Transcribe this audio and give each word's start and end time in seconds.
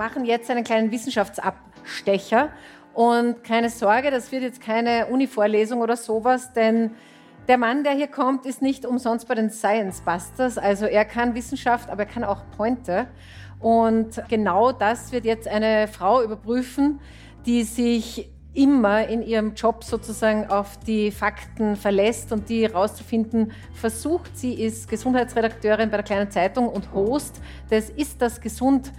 machen 0.00 0.24
jetzt 0.24 0.50
einen 0.50 0.64
kleinen 0.64 0.90
Wissenschaftsabstecher. 0.90 2.48
Und 2.94 3.44
keine 3.44 3.68
Sorge, 3.68 4.10
das 4.10 4.32
wird 4.32 4.42
jetzt 4.42 4.62
keine 4.62 5.08
Uni-Vorlesung 5.08 5.82
oder 5.82 5.94
sowas, 5.94 6.54
denn 6.54 6.92
der 7.48 7.58
Mann, 7.58 7.84
der 7.84 7.92
hier 7.92 8.06
kommt, 8.06 8.46
ist 8.46 8.62
nicht 8.62 8.86
umsonst 8.86 9.28
bei 9.28 9.34
den 9.34 9.50
Science 9.50 10.00
Busters. 10.00 10.56
Also 10.56 10.86
er 10.86 11.04
kann 11.04 11.34
Wissenschaft, 11.34 11.90
aber 11.90 12.04
er 12.04 12.08
kann 12.08 12.24
auch 12.24 12.40
Pointe. 12.56 13.08
Und 13.58 14.22
genau 14.30 14.72
das 14.72 15.12
wird 15.12 15.26
jetzt 15.26 15.46
eine 15.46 15.86
Frau 15.86 16.22
überprüfen, 16.22 16.98
die 17.44 17.64
sich 17.64 18.30
immer 18.54 19.06
in 19.06 19.22
ihrem 19.22 19.52
Job 19.54 19.84
sozusagen 19.84 20.46
auf 20.46 20.78
die 20.78 21.10
Fakten 21.10 21.76
verlässt 21.76 22.32
und 22.32 22.48
die 22.48 22.62
herauszufinden 22.62 23.52
versucht. 23.74 24.34
Sie 24.36 24.54
ist 24.54 24.88
Gesundheitsredakteurin 24.88 25.90
bei 25.90 25.98
der 25.98 26.04
Kleinen 26.04 26.30
Zeitung 26.30 26.68
und 26.70 26.90
Host 26.94 27.40
des 27.70 27.90
Ist 27.90 28.22
das 28.22 28.40
Gesund 28.40 28.92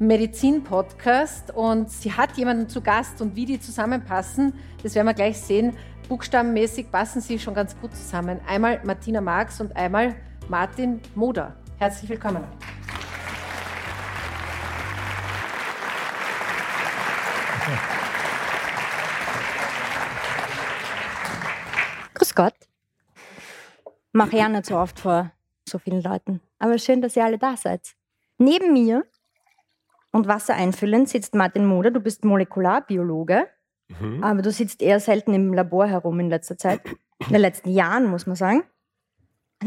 Medizin 0.00 0.64
Podcast 0.64 1.52
und 1.52 1.88
sie 1.88 2.12
hat 2.12 2.36
jemanden 2.36 2.68
zu 2.68 2.80
Gast 2.80 3.20
und 3.20 3.36
wie 3.36 3.46
die 3.46 3.60
zusammenpassen, 3.60 4.52
das 4.82 4.96
werden 4.96 5.06
wir 5.06 5.14
gleich 5.14 5.38
sehen. 5.38 5.76
Buchstabenmäßig 6.08 6.90
passen 6.90 7.20
sie 7.20 7.38
schon 7.38 7.54
ganz 7.54 7.78
gut 7.80 7.94
zusammen. 7.94 8.40
Einmal 8.46 8.80
Martina 8.84 9.20
Marx 9.20 9.60
und 9.60 9.74
einmal 9.76 10.16
Martin 10.48 11.00
Moder. 11.14 11.54
Herzlich 11.78 12.10
willkommen. 12.10 12.44
Grüß 22.14 22.34
Gott. 22.34 22.54
Mache 24.12 24.36
ja 24.38 24.48
nicht 24.48 24.66
so 24.66 24.76
oft 24.76 24.98
vor 24.98 25.30
so 25.68 25.78
vielen 25.78 26.02
Leuten. 26.02 26.40
Aber 26.58 26.78
schön, 26.78 27.00
dass 27.00 27.14
ihr 27.14 27.24
alle 27.24 27.38
da 27.38 27.56
seid. 27.56 27.94
Neben 28.38 28.72
mir 28.72 29.04
und 30.14 30.28
Wasser 30.28 30.54
einfüllen 30.54 31.06
sitzt 31.06 31.34
Martin 31.34 31.66
Moder. 31.66 31.90
Du 31.90 31.98
bist 31.98 32.24
Molekularbiologe, 32.24 33.48
mhm. 33.88 34.22
aber 34.22 34.42
du 34.42 34.52
sitzt 34.52 34.80
eher 34.80 35.00
selten 35.00 35.34
im 35.34 35.52
Labor 35.52 35.86
herum 35.86 36.20
in 36.20 36.30
letzter 36.30 36.56
Zeit. 36.56 36.80
In 37.18 37.32
den 37.32 37.40
letzten 37.40 37.70
Jahren, 37.70 38.06
muss 38.06 38.26
man 38.26 38.36
sagen. 38.36 38.62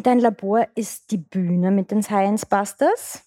Dein 0.04 0.20
Labor 0.20 0.66
ist 0.76 1.12
die 1.12 1.18
Bühne 1.18 1.72
mit 1.72 1.92
den 1.92 2.02
Science 2.02 2.46
Busters. 2.46 3.26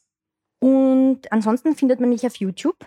Und 0.61 1.31
ansonsten 1.31 1.77
findet 1.77 2.01
man 2.01 2.11
dich 2.11 2.25
auf 2.25 2.37
YouTube 2.37 2.87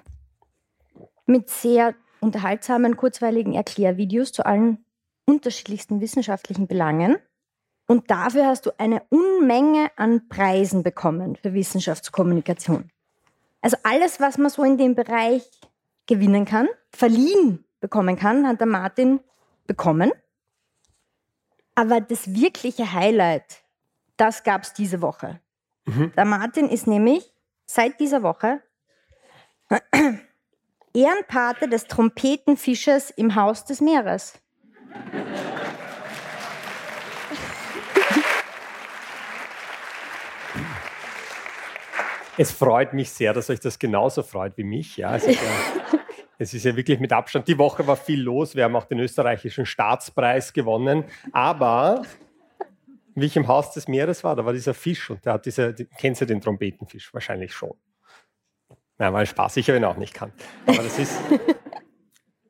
mit 1.28 1.50
sehr 1.50 1.94
unterhaltsamen, 2.20 2.98
kurzweiligen 2.98 3.54
Erklärvideos 3.54 4.32
zu 4.32 4.46
allen 4.46 4.84
unterschiedlichsten 5.26 6.02
wissenschaftlichen 6.02 6.66
Belangen. 6.68 7.18
Und 7.88 8.10
dafür 8.10 8.48
hast 8.48 8.66
du 8.66 8.72
eine 8.80 9.04
Unmenge 9.10 9.92
an 9.96 10.28
Preisen 10.28 10.82
bekommen 10.82 11.36
für 11.36 11.54
Wissenschaftskommunikation. 11.54 12.90
Also 13.64 13.78
alles, 13.84 14.20
was 14.20 14.38
man 14.38 14.52
so 14.52 14.64
in 14.66 14.78
dem 14.78 14.94
Bereich 14.94 15.50
gewinnen 16.06 16.44
kann, 16.44 16.68
verliehen 16.92 17.64
bekommen 17.80 18.18
kann, 18.18 18.46
hat 18.46 18.60
der 18.60 18.68
Martin 18.68 19.22
bekommen. 19.66 20.12
Aber 21.74 22.02
das 22.02 22.36
wirkliche 22.36 22.92
Highlight, 22.92 23.64
das 24.18 24.44
gab 24.44 24.64
es 24.64 24.74
diese 24.74 25.02
Woche. 25.02 25.40
Mhm. 25.86 26.12
Der 26.16 26.26
Martin 26.26 26.68
ist 26.68 26.88
nämlich 26.88 27.34
seit 27.66 28.02
dieser 28.02 28.22
Woche 28.22 28.62
Ehrenpate 30.94 31.70
des 31.70 31.86
Trompetenfischers 31.86 33.12
im 33.12 33.36
Haus 33.36 33.64
des 33.64 33.80
Meeres. 33.80 34.34
Es 42.38 42.52
freut 42.52 42.94
mich 42.94 43.12
sehr, 43.12 43.34
dass 43.34 43.50
euch 43.50 43.60
das 43.60 43.78
genauso 43.78 44.24
freut 44.24 44.58
wie 44.58 44.64
mich. 44.64 44.98
Ja, 44.98 45.16
es, 45.16 45.26
ist 45.26 45.40
ja, 45.40 46.00
es 46.40 46.54
ist 46.54 46.66
ja 46.66 46.76
wirklich 46.76 47.00
mit 47.00 47.14
Abstand. 47.14 47.48
Die 47.48 47.58
Woche 47.58 47.86
war 47.86 47.96
viel 47.96 48.22
los. 48.22 48.56
Wir 48.56 48.64
haben 48.64 48.76
auch 48.76 48.86
den 48.86 49.00
österreichischen 49.00 49.66
Staatspreis 49.66 50.54
gewonnen. 50.54 51.06
Aber 51.32 52.02
wie 53.16 53.28
ich 53.28 53.38
im 53.38 53.48
Haus 53.48 53.72
des 53.74 53.88
Meeres 53.88 54.24
war, 54.24 54.36
da 54.36 54.46
war 54.46 54.54
dieser 54.54 54.74
Fisch 54.74 55.10
und 55.10 55.24
der 55.26 55.34
hat 55.34 55.46
diese, 55.46 55.76
kennst 56.00 56.22
du 56.22 56.26
den 56.26 56.42
Trompetenfisch? 56.42 57.14
Wahrscheinlich 57.14 57.54
schon. 57.54 57.74
Nein, 58.98 59.14
mal 59.14 59.26
Spaß, 59.26 59.58
ich 59.58 59.68
habe 59.68 59.78
ihn 59.78 59.86
auch 59.86 59.98
nicht 59.98 60.14
kannt. 60.14 60.34
Aber 60.66 60.78
das 60.78 60.98
ist, 60.98 61.20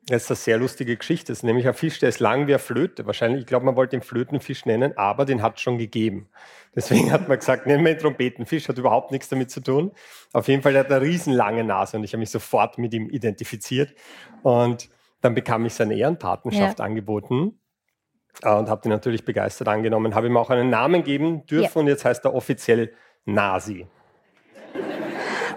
das 0.06 0.24
ist 0.24 0.30
eine 0.30 0.36
sehr 0.36 0.58
lustige 0.58 0.96
Geschichte. 0.96 1.32
Das 1.32 1.38
ist 1.38 1.42
nämlich 1.44 1.66
ein 1.66 1.74
Fisch, 1.74 1.98
der 1.98 2.10
ist 2.10 2.20
lang 2.20 2.46
wie 2.46 2.52
eine 2.52 2.58
Flöte. 2.58 3.06
Wahrscheinlich, 3.06 3.40
ich 3.40 3.46
glaube, 3.46 3.64
man 3.64 3.76
wollte 3.76 3.96
den 3.96 4.02
Flötenfisch 4.02 4.66
nennen, 4.66 4.96
aber 4.96 5.24
den 5.24 5.40
hat 5.40 5.56
es 5.56 5.62
schon 5.62 5.78
gegeben. 5.78 6.28
Deswegen 6.74 7.10
hat 7.12 7.28
man 7.28 7.38
gesagt, 7.38 7.66
nennen 7.66 7.84
wir 7.84 7.94
den 7.94 8.00
Trompetenfisch, 8.00 8.68
hat 8.68 8.76
überhaupt 8.76 9.12
nichts 9.12 9.28
damit 9.28 9.50
zu 9.50 9.60
tun. 9.60 9.92
Auf 10.32 10.48
jeden 10.48 10.62
Fall, 10.62 10.72
der 10.72 10.84
hat 10.84 10.92
eine 10.92 11.00
riesenlange 11.00 11.64
Nase 11.64 11.96
und 11.96 12.04
ich 12.04 12.12
habe 12.12 12.20
mich 12.20 12.30
sofort 12.30 12.76
mit 12.78 12.92
ihm 12.92 13.08
identifiziert. 13.08 13.94
Und 14.42 14.90
dann 15.22 15.34
bekam 15.34 15.64
ich 15.64 15.72
seine 15.72 15.94
Ehrenpartnerschaft 15.94 16.80
ja. 16.80 16.84
angeboten 16.84 17.58
äh, 18.42 18.52
und 18.52 18.68
habe 18.68 18.82
den 18.82 18.90
natürlich 18.90 19.24
begeistert 19.24 19.68
angenommen, 19.68 20.14
habe 20.14 20.26
ihm 20.26 20.36
auch 20.36 20.50
einen 20.50 20.68
Namen 20.68 21.02
geben 21.02 21.46
dürfen 21.46 21.78
ja. 21.78 21.80
und 21.80 21.86
jetzt 21.86 22.04
heißt 22.04 22.24
er 22.26 22.34
offiziell 22.34 22.92
Nasi. 23.24 23.86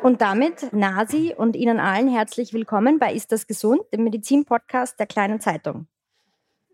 Und 0.03 0.21
damit 0.21 0.71
Nasi 0.73 1.33
und 1.35 1.55
Ihnen 1.55 1.79
allen 1.79 2.07
herzlich 2.07 2.53
willkommen 2.53 2.99
bei 2.99 3.13
Ist 3.13 3.31
das 3.31 3.47
gesund, 3.47 3.81
dem 3.93 4.03
Medizin-Podcast 4.03 4.99
der 4.99 5.07
kleinen 5.07 5.39
Zeitung. 5.39 5.87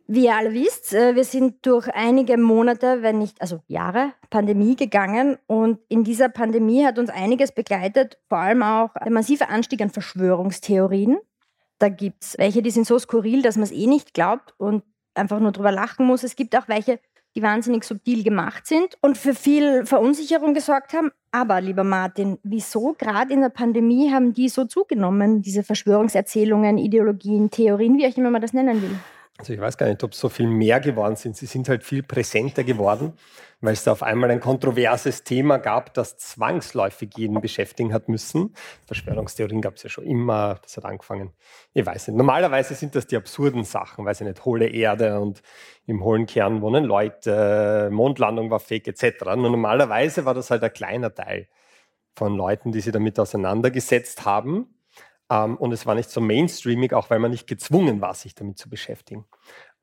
Wie 0.08 0.26
ihr 0.26 0.36
alle 0.36 0.54
wisst, 0.54 0.94
äh, 0.94 1.16
wir 1.16 1.24
sind 1.24 1.66
durch 1.66 1.88
einige 1.94 2.38
Monate, 2.38 3.02
wenn 3.02 3.20
nicht, 3.20 3.42
also 3.42 3.62
Jahre, 3.68 4.14
Pandemie 4.30 4.76
gegangen 4.76 5.38
und 5.48 5.80
in 5.88 6.04
dieser 6.04 6.28
Pandemie 6.28 6.86
hat 6.86 7.00
uns 7.00 7.10
einiges 7.10 7.54
begleitet, 7.54 8.20
vor 8.28 8.40
allem 8.40 8.64
auch 8.64 8.94
der 9.02 9.12
massive 9.12 9.48
Anstieg 9.48 9.82
an 9.82 9.90
Verschwörungstheorien. 9.90 11.20
Da 11.80 11.88
gibt 11.88 12.24
es 12.24 12.38
welche, 12.38 12.62
die 12.62 12.72
sind 12.72 12.86
so 12.86 13.00
skurril, 13.00 13.42
dass 13.42 13.56
man 13.56 13.64
es 13.64 13.72
eh 13.72 13.88
nicht 13.88 14.14
glaubt 14.14 14.54
und 14.58 14.84
einfach 15.14 15.40
nur 15.40 15.54
drüber 15.54 15.72
lachen 15.72 16.06
muss. 16.06 16.24
Es 16.24 16.36
gibt 16.36 16.56
auch 16.56 16.68
welche, 16.68 17.00
die 17.36 17.42
wahnsinnig 17.42 17.84
subtil 17.84 18.24
gemacht 18.24 18.68
sind 18.68 18.98
und 19.02 19.18
für 19.18 19.34
viel 19.34 19.86
Verunsicherung 19.86 20.54
gesorgt 20.54 20.94
haben. 20.94 21.12
Aber, 21.32 21.62
lieber 21.62 21.84
Martin, 21.84 22.38
wieso 22.44 22.94
gerade 22.98 23.34
in 23.34 23.42
der 23.42 23.50
Pandemie 23.50 24.12
haben 24.12 24.34
die 24.34 24.50
so 24.50 24.66
zugenommen, 24.66 25.42
diese 25.42 25.64
Verschwörungserzählungen, 25.64 26.78
Ideologien, 26.78 27.50
Theorien, 27.50 27.98
wie 27.98 28.08
auch 28.08 28.16
immer 28.18 28.30
man 28.30 28.42
das 28.42 28.54
nennen 28.54 28.82
will? 28.82 28.96
Also 29.44 29.52
ich 29.52 29.60
weiß 29.60 29.78
gar 29.78 29.88
nicht, 29.88 30.02
ob 30.06 30.14
es 30.14 30.20
so 30.20 30.30
viel 30.30 30.48
mehr 30.48 30.80
geworden 30.80 31.18
sind. 31.18 31.36
Sie 31.36 31.48
sind 31.48 31.68
halt 31.68 31.84
viel 31.84 32.02
präsenter 32.02 32.64
geworden, 32.64 33.12
weil 33.60 33.74
es 33.74 33.84
da 33.84 33.92
auf 33.92 34.02
einmal 34.02 34.32
ein 34.32 34.40
kontroverses 34.40 35.26
Thema 35.26 35.58
gab, 35.58 35.94
das 35.96 36.16
zwangsläufig 36.18 37.10
jeden 37.18 37.42
beschäftigen 37.42 37.94
hat 37.94 38.08
müssen. 38.08 38.56
Verschwörungstheorien 38.86 39.60
gab 39.60 39.76
es 39.76 39.84
ja 39.84 39.90
schon 39.90 40.06
immer, 40.06 40.62
das 40.64 40.78
hat 40.78 40.86
angefangen. 40.86 41.34
Ich 41.74 41.86
weiß 41.86 42.08
nicht. 42.08 42.16
Normalerweise 42.16 42.74
sind 42.74 42.96
das 42.96 43.06
die 43.06 43.18
absurden 43.18 43.66
Sachen, 43.66 44.06
weiß 44.06 44.22
ich 44.22 44.28
nicht, 44.28 44.46
hohle 44.46 44.68
Erde 44.68 45.20
und 45.20 45.42
im 45.88 46.06
hohlen 46.06 46.26
Kern 46.26 46.62
wohnen 46.62 46.86
Leute, 46.86 47.90
Mondlandung 47.92 48.50
war 48.50 48.62
fake 48.62 48.88
etc. 48.88 49.26
Nur 49.36 49.50
normalerweise 49.50 50.24
war 50.24 50.34
das 50.36 50.52
halt 50.52 50.64
ein 50.64 50.72
kleiner 50.72 51.14
Teil 51.14 51.50
von 52.16 52.38
Leuten, 52.38 52.72
die 52.72 52.80
sich 52.80 52.94
damit 52.94 53.20
auseinandergesetzt 53.20 54.24
haben. 54.24 54.74
Ähm, 55.30 55.58
und 55.58 55.72
es 55.72 55.86
war 55.86 55.96
nicht 55.96 56.10
so 56.10 56.22
mainstreamig, 56.22 56.94
auch 56.94 57.10
weil 57.10 57.20
man 57.20 57.32
nicht 57.32 57.48
gezwungen 57.48 58.02
war, 58.02 58.14
sich 58.14 58.36
damit 58.36 58.58
zu 58.58 58.70
beschäftigen. 58.70 59.26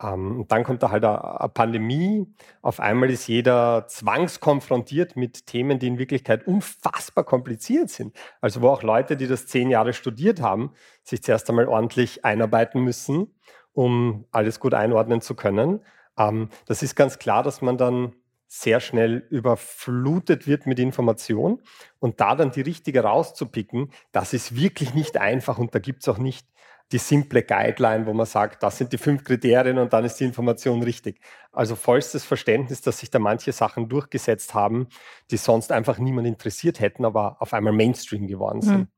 Ähm, 0.02 0.40
und 0.40 0.52
dann 0.52 0.64
kommt 0.64 0.82
da 0.82 0.90
halt 0.90 1.04
eine, 1.04 1.48
Pandemie. 1.52 2.26
Auf 2.62 2.80
einmal 2.80 3.10
ist 3.10 3.26
jeder 3.26 3.86
zwangskonfrontiert 3.88 5.16
mit 5.16 5.46
Themen, 5.46 5.78
die 5.78 5.88
in 5.88 5.98
Wirklichkeit 5.98 6.46
unfassbar 6.46 7.24
kompliziert 7.24 7.90
sind. 7.90 8.16
Also 8.40 8.62
wo 8.62 8.68
auch 8.68 8.82
Leute, 8.82 9.16
die 9.16 9.26
das 9.26 9.46
zehn 9.46 9.70
Jahre 9.70 9.92
studiert 9.92 10.40
haben, 10.40 10.72
sich 11.02 11.22
zuerst 11.22 11.48
einmal 11.50 11.68
ordentlich 11.68 12.24
einarbeiten 12.24 12.82
müssen, 12.82 13.34
um 13.72 14.26
alles 14.32 14.60
gut 14.60 14.74
einordnen 14.74 15.20
zu 15.20 15.34
können. 15.34 15.80
Ähm, 16.18 16.48
das 16.66 16.82
ist 16.82 16.96
ganz 16.96 17.18
klar, 17.18 17.42
dass 17.42 17.62
man 17.62 17.78
dann 17.78 18.14
sehr 18.52 18.80
schnell 18.80 19.24
überflutet 19.30 20.48
wird 20.48 20.66
mit 20.66 20.80
Information 20.80 21.62
und 22.00 22.20
da 22.20 22.34
dann 22.34 22.50
die 22.50 22.62
richtige 22.62 23.04
rauszupicken, 23.04 23.92
das 24.10 24.32
ist 24.32 24.56
wirklich 24.56 24.92
nicht 24.92 25.16
einfach 25.16 25.58
und 25.58 25.72
da 25.72 25.78
gibt 25.78 26.02
es 26.02 26.08
auch 26.08 26.18
nicht 26.18 26.48
die 26.90 26.98
simple 26.98 27.44
Guideline, 27.44 28.06
wo 28.06 28.12
man 28.12 28.26
sagt, 28.26 28.64
das 28.64 28.76
sind 28.76 28.92
die 28.92 28.98
fünf 28.98 29.22
Kriterien 29.22 29.78
und 29.78 29.92
dann 29.92 30.04
ist 30.04 30.16
die 30.16 30.24
Information 30.24 30.82
richtig. 30.82 31.20
Also 31.52 31.76
vollstes 31.76 32.24
Verständnis, 32.24 32.80
dass 32.80 32.98
sich 32.98 33.08
da 33.08 33.20
manche 33.20 33.52
Sachen 33.52 33.88
durchgesetzt 33.88 34.52
haben, 34.52 34.88
die 35.30 35.36
sonst 35.36 35.70
einfach 35.70 35.98
niemand 35.98 36.26
interessiert 36.26 36.80
hätten, 36.80 37.04
aber 37.04 37.40
auf 37.40 37.54
einmal 37.54 37.72
Mainstream 37.72 38.26
geworden 38.26 38.62
sind. 38.62 38.74
Hm. 38.74 38.88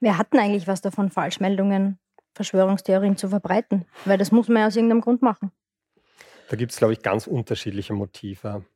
Wir 0.00 0.18
hatten 0.18 0.38
eigentlich 0.38 0.66
was 0.66 0.82
davon, 0.82 1.08
Falschmeldungen, 1.08 1.98
Verschwörungstheorien 2.34 3.16
zu 3.16 3.30
verbreiten, 3.30 3.86
weil 4.04 4.18
das 4.18 4.30
muss 4.30 4.48
man 4.48 4.58
ja 4.58 4.66
aus 4.66 4.76
irgendeinem 4.76 5.00
Grund 5.00 5.22
machen. 5.22 5.52
Da 6.50 6.56
gibt 6.56 6.72
es, 6.72 6.78
glaube 6.78 6.92
ich, 6.92 7.00
ganz 7.00 7.26
unterschiedliche 7.26 7.94
Motive. 7.94 8.66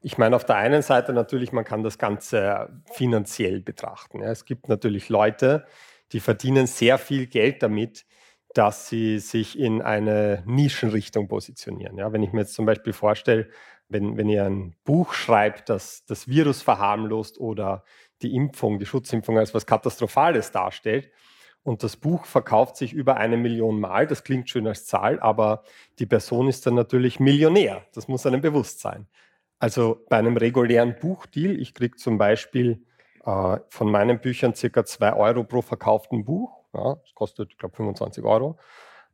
Ich 0.00 0.16
meine, 0.16 0.36
auf 0.36 0.44
der 0.44 0.56
einen 0.56 0.82
Seite 0.82 1.12
natürlich, 1.12 1.52
man 1.52 1.64
kann 1.64 1.82
das 1.82 1.98
Ganze 1.98 2.68
finanziell 2.92 3.60
betrachten. 3.60 4.22
Es 4.22 4.44
gibt 4.44 4.68
natürlich 4.68 5.08
Leute, 5.08 5.66
die 6.12 6.20
verdienen 6.20 6.66
sehr 6.66 6.98
viel 6.98 7.26
Geld 7.26 7.62
damit, 7.62 8.06
dass 8.54 8.88
sie 8.88 9.18
sich 9.18 9.58
in 9.58 9.82
eine 9.82 10.42
Nischenrichtung 10.46 11.28
positionieren. 11.28 11.96
Wenn 12.12 12.22
ich 12.22 12.32
mir 12.32 12.40
jetzt 12.40 12.54
zum 12.54 12.64
Beispiel 12.64 12.92
vorstelle, 12.92 13.48
wenn, 13.88 14.16
wenn 14.16 14.28
ihr 14.28 14.44
ein 14.44 14.74
Buch 14.84 15.12
schreibt, 15.12 15.68
das 15.68 16.04
das 16.06 16.28
Virus 16.28 16.62
verharmlost 16.62 17.38
oder 17.38 17.84
die 18.22 18.34
Impfung, 18.34 18.78
die 18.78 18.86
Schutzimpfung 18.86 19.38
als 19.38 19.54
was 19.54 19.66
Katastrophales 19.66 20.52
darstellt, 20.52 21.10
und 21.64 21.82
das 21.82 21.96
Buch 21.96 22.24
verkauft 22.24 22.76
sich 22.76 22.94
über 22.94 23.16
eine 23.16 23.36
Million 23.36 23.78
Mal, 23.78 24.06
das 24.06 24.24
klingt 24.24 24.48
schön 24.48 24.66
als 24.66 24.86
Zahl, 24.86 25.20
aber 25.20 25.64
die 25.98 26.06
Person 26.06 26.48
ist 26.48 26.66
dann 26.66 26.74
natürlich 26.74 27.20
Millionär. 27.20 27.84
Das 27.92 28.08
muss 28.08 28.24
einem 28.24 28.40
bewusst 28.40 28.80
sein. 28.80 29.06
Also 29.58 30.04
bei 30.08 30.18
einem 30.18 30.36
regulären 30.36 30.96
Buchdeal, 31.00 31.58
ich 31.60 31.74
kriege 31.74 31.96
zum 31.96 32.18
Beispiel 32.18 32.84
äh, 33.24 33.58
von 33.68 33.90
meinen 33.90 34.20
Büchern 34.20 34.54
circa 34.54 34.84
2 34.84 35.14
Euro 35.14 35.44
pro 35.44 35.62
verkauften 35.62 36.24
Buch. 36.24 36.64
Ja, 36.72 36.94
das 36.94 37.14
kostet, 37.14 37.50
ich 37.52 37.58
glaube, 37.58 37.76
25 37.76 38.24
Euro. 38.24 38.58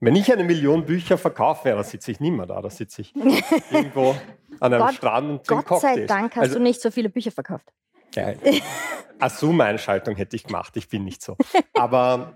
Wenn 0.00 0.16
ich 0.16 0.30
eine 0.32 0.44
Million 0.44 0.84
Bücher 0.84 1.16
verkaufe, 1.16 1.70
ja, 1.70 1.76
da 1.76 1.82
sitze 1.82 2.10
ich 2.10 2.20
nicht 2.20 2.32
mehr 2.32 2.46
da, 2.46 2.60
da 2.60 2.68
sitze 2.68 3.02
ich 3.02 3.14
irgendwo 3.70 4.14
an 4.60 4.74
einem 4.74 4.86
Gott, 4.86 4.94
Strand 4.94 5.30
und 5.30 5.46
trinke 5.46 5.64
Gott 5.64 5.80
sei 5.80 6.04
Dank 6.04 6.36
hast 6.36 6.42
also, 6.42 6.56
du 6.56 6.62
nicht 6.62 6.80
so 6.80 6.90
viele 6.90 7.08
Bücher 7.08 7.30
verkauft. 7.30 7.72
Ja, 8.14 8.32
Assum-Einschaltung 9.18 10.16
hätte 10.16 10.36
ich 10.36 10.44
gemacht, 10.44 10.76
ich 10.76 10.88
bin 10.88 11.04
nicht 11.04 11.22
so. 11.22 11.36
Aber, 11.72 12.34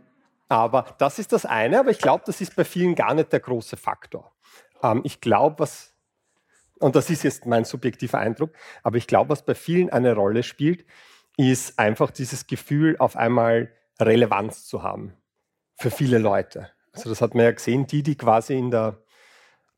aber 0.49 0.87
das 0.99 1.19
ist 1.19 1.33
das 1.33 1.45
eine, 1.45 1.81
aber 1.81 1.91
ich 1.91 1.99
glaube, 1.99 2.23
das 2.25 2.41
ist 2.41 2.57
bei 2.57 2.65
vielen 2.65 2.95
gar 2.95 3.13
nicht 3.15 3.33
der 3.33 3.41
große 3.41 3.77
Faktor. 3.77 4.33
Ähm, 4.83 5.03
ich 5.05 5.21
glaube, 5.21 5.59
was, 5.59 5.95
und 6.81 6.97
das 6.97 7.11
ist 7.11 7.23
jetzt 7.25 7.47
mein 7.47 7.65
subjektiver 7.65 8.19
Eindruck, 8.19 8.51
aber 8.83 8.97
ich 8.97 9.07
glaube, 9.07 9.31
was 9.31 9.45
bei 9.45 9.55
vielen 9.55 9.91
eine 9.91 10.15
Rolle 10.15 10.43
spielt, 10.43 10.85
ist 11.37 11.79
einfach 11.79 12.11
dieses 12.11 12.47
Gefühl, 12.47 12.97
auf 12.99 13.17
einmal 13.17 13.73
Relevanz 14.01 14.67
zu 14.67 14.83
haben 14.83 15.15
für 15.77 15.91
viele 15.91 16.19
Leute. 16.19 16.71
Also 16.93 17.11
das 17.11 17.21
hat 17.21 17.35
man 17.35 17.45
ja 17.45 17.53
gesehen, 17.53 17.87
die, 17.87 18.03
die 18.03 18.17
quasi 18.17 18.57
in 18.57 18.71
der, 18.71 19.03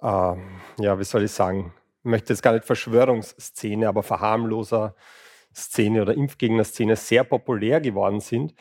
äh, 0.00 0.36
ja, 0.78 0.98
wie 0.98 1.04
soll 1.04 1.24
ich 1.24 1.32
sagen, 1.32 1.74
ich 1.98 2.04
möchte 2.10 2.32
jetzt 2.32 2.42
gar 2.42 2.52
nicht 2.52 2.64
Verschwörungsszene, 2.64 3.86
aber 3.88 4.02
Verharmloser 4.02 4.94
Szene 5.54 6.02
oder 6.02 6.14
Impfgegner-Szene 6.14 6.96
sehr 6.96 7.24
populär 7.24 7.80
geworden 7.80 8.20
sind. 8.20 8.54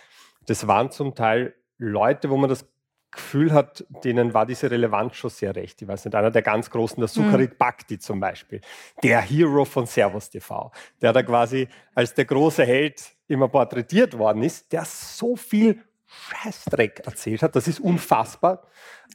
Das 0.48 0.68
waren 0.68 0.92
zum 0.92 1.16
Teil 1.16 1.54
Leute, 1.78 2.30
wo 2.30 2.38
man 2.38 2.50
das 2.50 2.68
Gefühl 3.12 3.54
hat, 3.54 3.86
denen 4.04 4.34
war 4.34 4.46
diese 4.46 4.70
Relevanz 4.70 5.16
schon 5.16 5.30
sehr 5.32 5.56
recht. 5.56 5.82
Ich 5.82 5.88
weiß 5.88 6.06
nicht, 6.06 6.16
einer 6.16 6.30
der 6.32 6.42
ganz 6.42 6.70
großen, 6.70 7.00
der 7.00 7.08
Sucharit 7.08 7.54
mhm. 7.54 7.58
Bhakti 7.58 7.98
zum 7.98 8.20
Beispiel, 8.20 8.62
der 9.02 9.22
Hero 9.22 9.66
von 9.66 9.88
Servus 9.88 10.30
TV, 10.30 10.72
der 11.02 11.14
da 11.14 11.24
quasi 11.24 11.68
als 11.96 12.14
der 12.14 12.26
große 12.26 12.64
Held 12.64 13.16
immer 13.28 13.48
porträtiert 13.48 14.18
worden 14.18 14.44
ist, 14.44 14.72
der 14.72 14.86
so 14.86 15.36
viel 15.36 15.82
Scheißdreck 16.06 17.02
erzählt 17.06 17.42
hat. 17.42 17.56
Das 17.56 17.68
ist 17.68 17.80
unfassbar. 17.80 18.64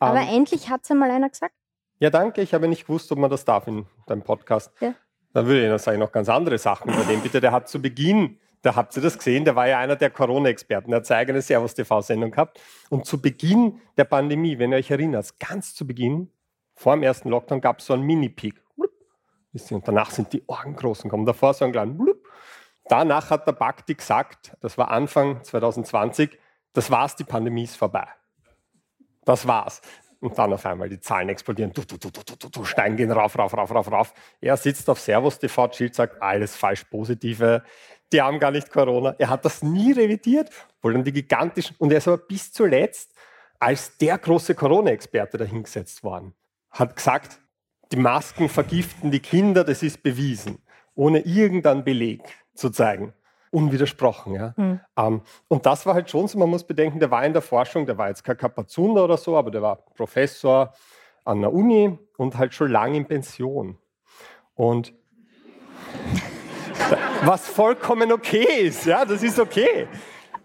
Aber 0.01 0.21
ähm, 0.21 0.29
endlich 0.31 0.71
hat 0.71 0.83
es 0.85 0.91
einmal 0.91 1.11
einer 1.11 1.29
gesagt. 1.29 1.55
Ja, 1.99 2.11
danke. 2.11 2.43
Ich 2.43 2.55
habe 2.55 2.69
nicht 2.69 2.87
gewusst, 2.87 3.11
ob 3.13 3.19
man 3.19 3.31
das 3.31 3.45
darf 3.45 3.67
in 3.67 3.87
deinem 4.07 4.23
Podcast. 4.23 4.73
Ja. 4.81 4.95
Dann 5.33 5.47
würde 5.47 5.65
ich 5.65 5.71
noch 5.71 5.79
sagen, 5.79 5.99
noch 5.99 6.13
ganz 6.13 6.29
andere 6.29 6.59
Sachen 6.59 6.93
über 6.93 7.03
den. 7.05 7.21
Bitte, 7.21 7.41
der 7.41 7.53
hat 7.53 7.69
zu 7.69 7.83
Beginn 7.83 8.39
da 8.65 8.75
habt 8.75 8.97
ihr 8.97 9.03
das 9.03 9.19
gesehen, 9.19 9.45
der 9.45 9.57
war 9.57 9.69
ja 9.69 9.79
einer 9.79 9.95
der 9.95 10.09
Corona-Experten, 10.09 10.91
der 10.91 10.99
hat 10.99 11.07
seine 11.07 11.21
eigene 11.21 11.43
Servus-TV-Sendung 11.43 12.31
gehabt. 12.31 12.59
Und 12.89 13.05
zu 13.05 13.21
Beginn 13.21 13.81
der 13.99 14.05
Pandemie, 14.05 14.59
wenn 14.59 14.73
ihr 14.73 14.79
euch 14.79 14.91
erinnert, 14.91 15.39
ganz 15.39 15.75
zu 15.75 15.87
Beginn, 15.87 16.31
vor 16.75 16.97
dem 16.97 17.03
ersten 17.03 17.29
Lockdown, 17.29 17.61
gab 17.61 17.81
es 17.81 17.87
so 17.87 17.93
einen 17.93 18.05
Mini-Peak. 18.05 18.63
Und 19.71 19.87
danach 19.87 20.11
sind 20.11 20.33
die 20.33 20.43
Ohren 20.47 20.75
groß 20.75 21.03
gekommen. 21.03 21.27
Davor 21.27 21.53
so 21.53 21.67
ein 21.67 21.73
kleiner 21.73 21.93
Blub. 21.93 22.17
Danach 22.87 23.31
hat 23.31 23.47
der 23.47 23.53
Bakti 23.53 23.95
gesagt, 23.95 24.57
das 24.61 24.79
war 24.79 24.91
Anfang 24.91 25.45
2020, 25.45 26.39
das 26.73 26.91
war's, 26.91 27.17
die 27.17 27.25
Pandemie 27.25 27.65
ist 27.65 27.77
vorbei. 27.77 28.09
Das 29.27 29.47
war's. 29.47 29.83
Und 30.21 30.39
dann 30.39 30.55
auf 30.55 30.65
einmal 30.65 30.89
die 30.89 31.01
Zahlen 31.01 31.29
explodieren, 31.29 31.71
du, 31.75 31.83
du, 31.83 31.99
du, 31.99 32.11
du, 32.11 32.23
du, 32.23 32.49
du, 32.49 32.65
Stein 32.65 32.97
gehen 32.97 33.11
rauf, 33.11 33.39
rauf, 33.39 33.55
rauf, 33.55 33.71
rauf, 33.75 33.93
rauf. 33.93 34.15
Er 34.41 34.57
sitzt 34.57 34.89
auf 34.89 34.99
Servus 34.99 35.39
TV, 35.39 35.71
Schild 35.71 35.95
sagt, 35.95 36.23
alles 36.23 36.57
falsch 36.57 36.85
positive, 36.85 37.63
die 38.13 38.21
haben 38.23 38.39
gar 38.39 38.51
nicht 38.51 38.71
Corona. 38.71 39.15
Er 39.19 39.29
hat 39.29 39.45
das 39.45 39.63
nie 39.63 39.93
revidiert, 39.93 40.51
obwohl 40.77 40.93
dann 40.95 41.05
die 41.05 41.13
gigantischen, 41.13 41.77
und 41.79 41.91
er 41.91 41.99
ist 41.99 42.09
aber 42.09 42.19
bis 42.19 42.53
zuletzt 42.53 43.13
als 43.59 43.97
der 43.99 44.19
große 44.19 44.55
Corona-Experte 44.55 45.39
dahingesetzt 45.39 46.05
worden. 46.05 46.35
Hat 46.71 46.97
gesagt, 46.97 47.41
die 47.93 47.97
Masken 47.97 48.49
vergiften 48.49 49.11
die 49.11 49.21
Kinder, 49.21 49.65
das 49.65 49.83
ist 49.83 50.03
bewiesen, 50.03 50.59
ohne 50.95 51.21
irgendeinen 51.21 51.85
Beleg 51.85 52.23
zu 52.55 52.71
zeigen. 52.71 53.15
Unwidersprochen. 53.51 54.35
Ja. 54.35 54.53
Mhm. 54.57 54.81
Um, 54.97 55.23
und 55.47 55.65
das 55.65 55.87
war 55.87 55.95
halt 55.95 56.11
schon 56.11 56.27
so, 56.27 56.39
man 56.39 56.51
muss 56.51 56.65
bedenken, 56.65 56.99
der 56.99 57.11
war 57.11 57.25
in 57.25 57.33
der 57.33 57.43
Forschung, 57.43 57.87
der 57.87 57.97
war 57.97 58.09
jetzt 58.09 58.25
kein 58.25 58.37
Kapazunder 58.37 59.05
oder 59.05 59.17
so, 59.17 59.37
aber 59.37 59.51
der 59.53 59.63
war 59.63 59.77
Professor 59.95 60.75
an 61.25 61.41
der 61.41 61.53
Uni 61.53 61.97
und 62.17 62.37
halt 62.37 62.53
schon 62.53 62.71
lange 62.71 62.97
in 62.97 63.07
Pension. 63.07 63.79
Und 64.55 64.93
was 67.25 67.49
vollkommen 67.49 68.13
okay 68.13 68.47
ist, 68.67 68.87
ja, 68.87 69.05
das 69.05 69.23
ist 69.23 69.39
okay. 69.39 69.87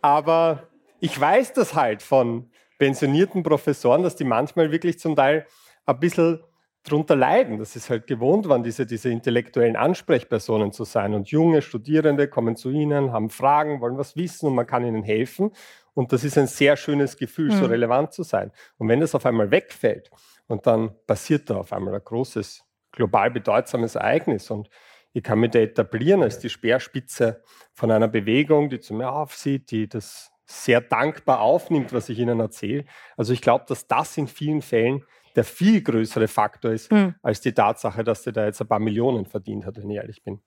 Aber 0.01 0.67
ich 0.99 1.19
weiß 1.19 1.53
das 1.53 1.73
halt 1.73 2.01
von 2.01 2.49
pensionierten 2.77 3.43
Professoren, 3.43 4.03
dass 4.03 4.15
die 4.15 4.23
manchmal 4.23 4.71
wirklich 4.71 4.99
zum 4.99 5.15
Teil 5.15 5.45
ein 5.85 5.99
bisschen 5.99 6.39
drunter 6.83 7.15
leiden, 7.15 7.59
dass 7.59 7.75
es 7.75 7.89
halt 7.89 8.07
gewohnt 8.07 8.47
waren, 8.47 8.63
diese, 8.63 8.85
diese 8.85 9.09
intellektuellen 9.09 9.75
Ansprechpersonen 9.75 10.71
zu 10.71 10.85
sein. 10.85 11.13
Und 11.13 11.29
junge 11.29 11.61
Studierende 11.61 12.27
kommen 12.27 12.55
zu 12.55 12.69
ihnen, 12.69 13.11
haben 13.11 13.29
Fragen, 13.29 13.81
wollen 13.81 13.97
was 13.97 14.15
wissen 14.15 14.47
und 14.47 14.55
man 14.55 14.65
kann 14.65 14.85
ihnen 14.85 15.03
helfen. 15.03 15.51
Und 15.93 16.13
das 16.13 16.23
ist 16.23 16.37
ein 16.37 16.47
sehr 16.47 16.77
schönes 16.77 17.17
Gefühl, 17.17 17.51
mhm. 17.51 17.59
so 17.59 17.65
relevant 17.65 18.13
zu 18.13 18.23
sein. 18.23 18.51
Und 18.77 18.87
wenn 18.87 19.01
das 19.01 19.13
auf 19.13 19.25
einmal 19.25 19.51
wegfällt 19.51 20.09
und 20.47 20.65
dann 20.65 20.95
passiert 21.05 21.49
da 21.49 21.57
auf 21.57 21.73
einmal 21.73 21.95
ein 21.95 22.03
großes, 22.03 22.63
global 22.91 23.29
bedeutsames 23.29 23.95
Ereignis 23.95 24.49
und 24.49 24.69
ich 25.13 25.23
kann 25.23 25.39
mich 25.39 25.51
da 25.51 25.59
etablieren 25.59 26.23
als 26.23 26.39
die 26.39 26.49
Speerspitze 26.49 27.41
von 27.73 27.91
einer 27.91 28.07
Bewegung, 28.07 28.69
die 28.69 28.79
zu 28.79 28.93
mir 28.93 29.11
aufsieht, 29.11 29.71
die 29.71 29.87
das 29.87 30.31
sehr 30.45 30.81
dankbar 30.81 31.41
aufnimmt, 31.41 31.93
was 31.93 32.09
ich 32.09 32.19
ihnen 32.19 32.39
erzähle. 32.39 32.85
Also 33.17 33.33
ich 33.33 33.41
glaube, 33.41 33.65
dass 33.67 33.87
das 33.87 34.17
in 34.17 34.27
vielen 34.27 34.61
Fällen 34.61 35.03
der 35.35 35.43
viel 35.43 35.81
größere 35.81 36.27
Faktor 36.27 36.71
ist, 36.71 36.91
mhm. 36.91 37.15
als 37.21 37.41
die 37.41 37.53
Tatsache, 37.53 38.03
dass 38.03 38.23
sie 38.23 38.31
da 38.31 38.45
jetzt 38.45 38.61
ein 38.61 38.67
paar 38.67 38.79
Millionen 38.79 39.25
verdient 39.25 39.65
hat, 39.65 39.77
wenn 39.77 39.89
ich 39.89 39.97
ehrlich 39.97 40.23
bin. 40.23 40.41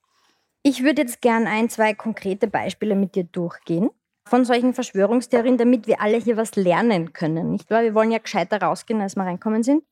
Ich 0.64 0.82
würde 0.82 1.02
jetzt 1.02 1.20
gern 1.20 1.46
ein, 1.46 1.68
zwei 1.68 1.94
konkrete 1.94 2.46
Beispiele 2.46 2.94
mit 2.94 3.14
dir 3.14 3.24
durchgehen 3.24 3.90
von 4.28 4.44
solchen 4.44 4.74
Verschwörungstheorien, 4.74 5.56
damit 5.56 5.86
wir 5.86 6.00
alle 6.00 6.16
hier 6.18 6.36
was 6.36 6.54
lernen 6.56 7.12
können. 7.12 7.50
Nicht 7.50 7.70
wahr? 7.70 7.82
Wir 7.82 7.94
wollen 7.94 8.10
ja 8.10 8.18
gescheiter 8.18 8.60
rausgehen, 8.60 9.00
als 9.00 9.16
wir 9.16 9.24
reinkommen 9.24 9.62
sind. 9.62 9.82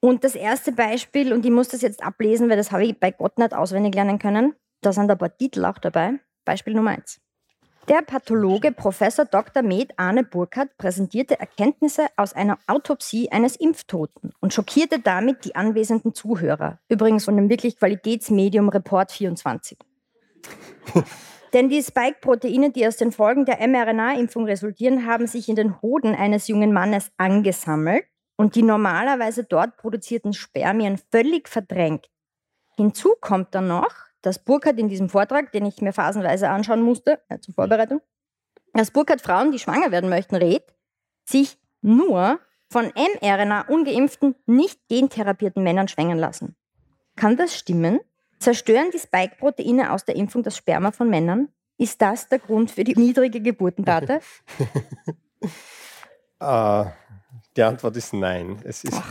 Und 0.00 0.24
das 0.24 0.34
erste 0.34 0.72
Beispiel, 0.72 1.32
und 1.32 1.44
ich 1.44 1.50
muss 1.50 1.68
das 1.68 1.82
jetzt 1.82 2.02
ablesen, 2.02 2.48
weil 2.48 2.56
das 2.56 2.72
habe 2.72 2.84
ich 2.84 2.98
bei 2.98 3.10
Gott 3.10 3.38
nicht 3.38 3.54
auswendig 3.54 3.94
lernen 3.94 4.18
können, 4.18 4.54
da 4.80 4.92
sind 4.92 5.10
ein 5.10 5.18
paar 5.18 5.36
Titel 5.36 5.64
auch 5.66 5.78
dabei. 5.78 6.14
Beispiel 6.46 6.74
Nummer 6.74 6.92
eins. 6.92 7.20
Der 7.88 8.02
Pathologe 8.02 8.72
Professor 8.72 9.24
Dr. 9.24 9.62
Med 9.62 9.92
Arne 9.98 10.22
Burkhardt 10.22 10.76
präsentierte 10.78 11.38
Erkenntnisse 11.40 12.06
aus 12.16 12.32
einer 12.32 12.58
Autopsie 12.66 13.30
eines 13.30 13.56
Impftoten 13.56 14.32
und 14.40 14.54
schockierte 14.54 15.00
damit 15.00 15.44
die 15.44 15.54
anwesenden 15.54 16.14
Zuhörer. 16.14 16.78
Übrigens 16.88 17.24
von 17.24 17.36
dem 17.36 17.50
wirklich 17.50 17.78
Qualitätsmedium 17.78 18.68
Report 18.68 19.10
24. 19.10 19.78
Denn 21.52 21.68
die 21.68 21.82
Spike-Proteine, 21.82 22.70
die 22.70 22.86
aus 22.86 22.96
den 22.96 23.10
Folgen 23.12 23.44
der 23.44 23.66
mRNA-Impfung 23.66 24.44
resultieren, 24.44 25.06
haben 25.06 25.26
sich 25.26 25.48
in 25.48 25.56
den 25.56 25.82
Hoden 25.82 26.14
eines 26.14 26.46
jungen 26.46 26.72
Mannes 26.72 27.10
angesammelt 27.16 28.04
und 28.40 28.54
die 28.54 28.62
normalerweise 28.62 29.44
dort 29.44 29.76
produzierten 29.76 30.32
Spermien 30.32 30.98
völlig 31.10 31.46
verdrängt. 31.46 32.08
Hinzu 32.74 33.14
kommt 33.20 33.54
dann 33.54 33.68
noch, 33.68 33.94
dass 34.22 34.42
Burkhardt 34.42 34.78
in 34.78 34.88
diesem 34.88 35.10
Vortrag, 35.10 35.52
den 35.52 35.66
ich 35.66 35.82
mir 35.82 35.92
phasenweise 35.92 36.48
anschauen 36.48 36.80
musste, 36.80 37.20
äh, 37.28 37.38
zur 37.38 37.52
Vorbereitung, 37.52 38.00
dass 38.72 38.92
Burkhardt 38.92 39.20
Frauen, 39.20 39.52
die 39.52 39.58
schwanger 39.58 39.90
werden 39.90 40.08
möchten, 40.08 40.36
rät, 40.36 40.64
sich 41.26 41.58
nur 41.82 42.40
von 42.70 42.90
mRNA 43.20 43.66
ungeimpften, 43.68 44.34
nicht 44.46 44.88
gentherapierten 44.88 45.62
Männern 45.62 45.88
schwängern 45.88 46.18
lassen. 46.18 46.56
Kann 47.16 47.36
das 47.36 47.54
stimmen? 47.54 48.00
Zerstören 48.38 48.90
die 48.90 49.00
Spike-Proteine 49.00 49.92
aus 49.92 50.06
der 50.06 50.16
Impfung 50.16 50.42
das 50.42 50.56
Sperma 50.56 50.92
von 50.92 51.10
Männern? 51.10 51.48
Ist 51.76 52.00
das 52.00 52.30
der 52.30 52.38
Grund 52.38 52.70
für 52.70 52.84
die 52.84 52.94
niedrige 52.98 53.42
Geburtenrate? 53.42 54.20
uh, 56.40 56.86
Die 57.60 57.64
Antwort 57.64 57.94
ist 57.94 58.14
nein. 58.14 58.58
Es 58.64 58.84
ist, 58.84 59.02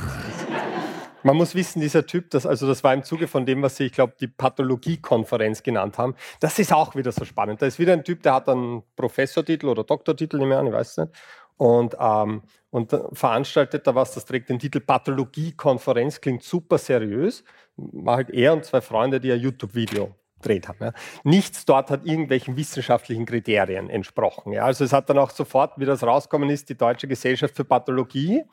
man 1.21 1.37
muss 1.37 1.53
wissen, 1.53 1.81
dieser 1.81 2.07
Typ, 2.07 2.31
das, 2.31 2.47
also 2.47 2.65
das 2.65 2.83
war 2.83 2.95
im 2.95 3.03
Zuge 3.03 3.27
von 3.27 3.45
dem, 3.45 3.61
was 3.61 3.75
Sie, 3.75 3.83
ich 3.83 3.91
glaube, 3.91 4.15
die 4.19 4.25
Pathologiekonferenz 4.25 5.61
genannt 5.61 5.99
haben. 5.99 6.15
Das 6.39 6.57
ist 6.57 6.73
auch 6.73 6.95
wieder 6.95 7.11
so 7.11 7.25
spannend. 7.25 7.61
Da 7.61 7.67
ist 7.67 7.77
wieder 7.77 7.93
ein 7.93 8.03
Typ, 8.03 8.23
der 8.23 8.33
hat 8.33 8.49
einen 8.49 8.81
Professortitel 8.95 9.67
oder 9.67 9.83
Doktortitel, 9.83 10.39
nicht 10.39 10.47
mehr 10.47 10.57
an, 10.57 10.65
ich 10.65 10.73
weiß 10.73 10.89
es 10.89 10.97
nicht. 10.97 11.11
Und, 11.57 11.95
ähm, 11.99 12.41
und 12.71 12.99
veranstaltet 13.13 13.85
da 13.85 13.93
was, 13.93 14.15
das 14.15 14.25
trägt 14.25 14.49
den 14.49 14.57
Titel 14.57 14.79
Pathologiekonferenz, 14.79 16.19
klingt 16.19 16.41
super 16.41 16.79
seriös. 16.79 17.43
War 17.75 18.15
halt 18.15 18.31
er 18.31 18.53
und 18.53 18.65
zwei 18.65 18.81
Freunde, 18.81 19.19
die 19.19 19.31
ein 19.31 19.39
YouTube-Video 19.39 20.15
gedreht 20.41 20.67
haben. 20.67 20.77
Ja. 20.81 20.93
Nichts 21.23 21.65
dort 21.65 21.91
hat 21.91 22.05
irgendwelchen 22.05 22.57
wissenschaftlichen 22.57 23.25
Kriterien 23.25 23.89
entsprochen. 23.89 24.53
Ja. 24.53 24.63
Also 24.63 24.83
es 24.83 24.93
hat 24.93 25.09
dann 25.09 25.17
auch 25.17 25.31
sofort, 25.31 25.73
wie 25.77 25.85
das 25.85 26.03
rausgekommen 26.03 26.49
ist, 26.49 26.69
die 26.69 26.77
Deutsche 26.77 27.07
Gesellschaft 27.07 27.55
für 27.55 27.65
Pathologie 27.65 28.43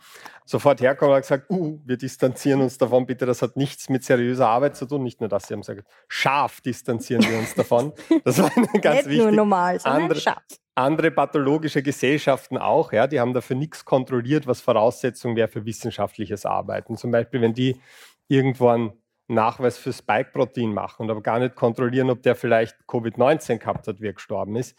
sofort 0.45 0.81
hergekommen 0.81 1.15
und 1.15 1.21
gesagt, 1.23 1.51
uh, 1.51 1.81
wir 1.85 1.97
distanzieren 1.97 2.61
uns 2.61 2.79
davon, 2.79 3.07
bitte, 3.07 3.27
das 3.27 3.43
hat 3.43 3.57
nichts 3.57 3.89
mit 3.89 4.05
seriöser 4.05 4.49
Arbeit 4.49 4.77
zu 4.77 4.87
tun. 4.87 5.03
Nicht 5.03 5.21
nur 5.21 5.29
das, 5.29 5.49
sie 5.49 5.55
haben 5.55 5.61
gesagt, 5.61 5.83
scharf 6.09 6.61
distanzieren 6.61 7.23
wir 7.29 7.39
uns 7.39 7.55
davon. 7.55 7.93
Das 8.25 8.39
war 8.39 8.51
ganz 8.81 8.97
Nicht 8.97 9.07
wichtig. 9.07 9.19
Nur 9.19 9.31
normal, 9.31 9.79
sondern 9.79 10.03
andere, 10.03 10.21
scharf. 10.21 10.43
Andere 10.75 11.11
pathologische 11.11 11.83
Gesellschaften 11.83 12.59
auch, 12.59 12.93
ja, 12.93 13.07
die 13.07 13.21
haben 13.21 13.33
dafür 13.33 13.57
nichts 13.57 13.85
kontrolliert, 13.85 14.47
was 14.47 14.61
Voraussetzung 14.61 15.37
wäre 15.37 15.49
für 15.49 15.65
wissenschaftliches 15.65 16.45
Arbeiten. 16.45 16.97
Zum 16.97 17.11
Beispiel, 17.11 17.41
wenn 17.41 17.55
die 17.55 17.81
irgendwo 18.29 18.69
einen 18.69 18.93
Nachweis 19.29 19.79
für 19.79 19.93
Spike-Protein 19.93 20.73
machen 20.73 21.03
und 21.03 21.11
aber 21.11 21.23
gar 21.23 21.39
nicht 21.39 21.57
kontrollieren, 21.57 22.11
ob 22.11 22.23
der 22.23 22.37
vielleicht 22.37 22.77
Covid-19 22.87 23.59
gehabt 23.59 23.89
hat, 23.89 24.01
wie 24.01 24.07
er 24.07 24.13
gestorben 24.13 24.57
ist, 24.57 24.77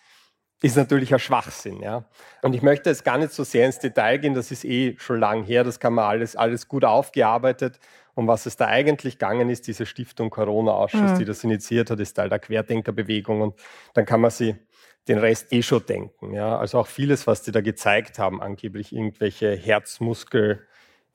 ist 0.62 0.78
natürlich 0.78 1.14
ein 1.14 1.20
Schwachsinn. 1.20 1.82
Ja? 1.82 2.06
Und 2.42 2.56
ich 2.56 2.62
möchte 2.62 2.90
jetzt 2.90 3.04
gar 3.04 3.18
nicht 3.18 3.32
so 3.32 3.44
sehr 3.44 3.66
ins 3.66 3.80
Detail 3.80 4.18
gehen, 4.18 4.34
das 4.34 4.52
ist 4.52 4.66
eh 4.66 4.96
schon 4.98 5.20
lang 5.20 5.44
her, 5.44 5.64
das 5.64 5.80
kann 5.80 5.94
man 5.94 6.06
alles, 6.06 6.36
alles 6.36 6.68
gut 6.68 6.86
aufgearbeitet. 6.86 7.80
Um 8.16 8.28
was 8.28 8.48
es 8.48 8.56
da 8.56 8.66
eigentlich 8.66 9.20
gegangen 9.20 9.50
ist, 9.50 9.68
diese 9.68 9.86
Stiftung 9.86 10.32
Corona-Ausschuss, 10.32 11.12
mhm. 11.12 11.20
die 11.20 11.26
das 11.26 11.44
initiiert 11.44 11.92
hat, 11.92 12.00
ist 12.00 12.14
Teil 12.14 12.30
der 12.30 12.40
Querdenkerbewegung 12.40 13.42
und 13.42 13.60
dann 13.94 14.06
kann 14.06 14.22
man 14.22 14.32
sie 14.32 14.56
den 15.08 15.20
Rest 15.20 15.54
eh 15.54 15.62
schon 15.62 15.86
denken. 15.86 16.34
Ja? 16.34 16.58
Also 16.58 16.80
auch 16.80 16.88
vieles, 16.88 17.28
was 17.28 17.44
die 17.44 17.52
da 17.52 17.62
gezeigt 17.62 18.18
haben, 18.18 18.42
angeblich 18.42 18.92
irgendwelche 18.92 19.54
Herzmuskel- 19.54 20.66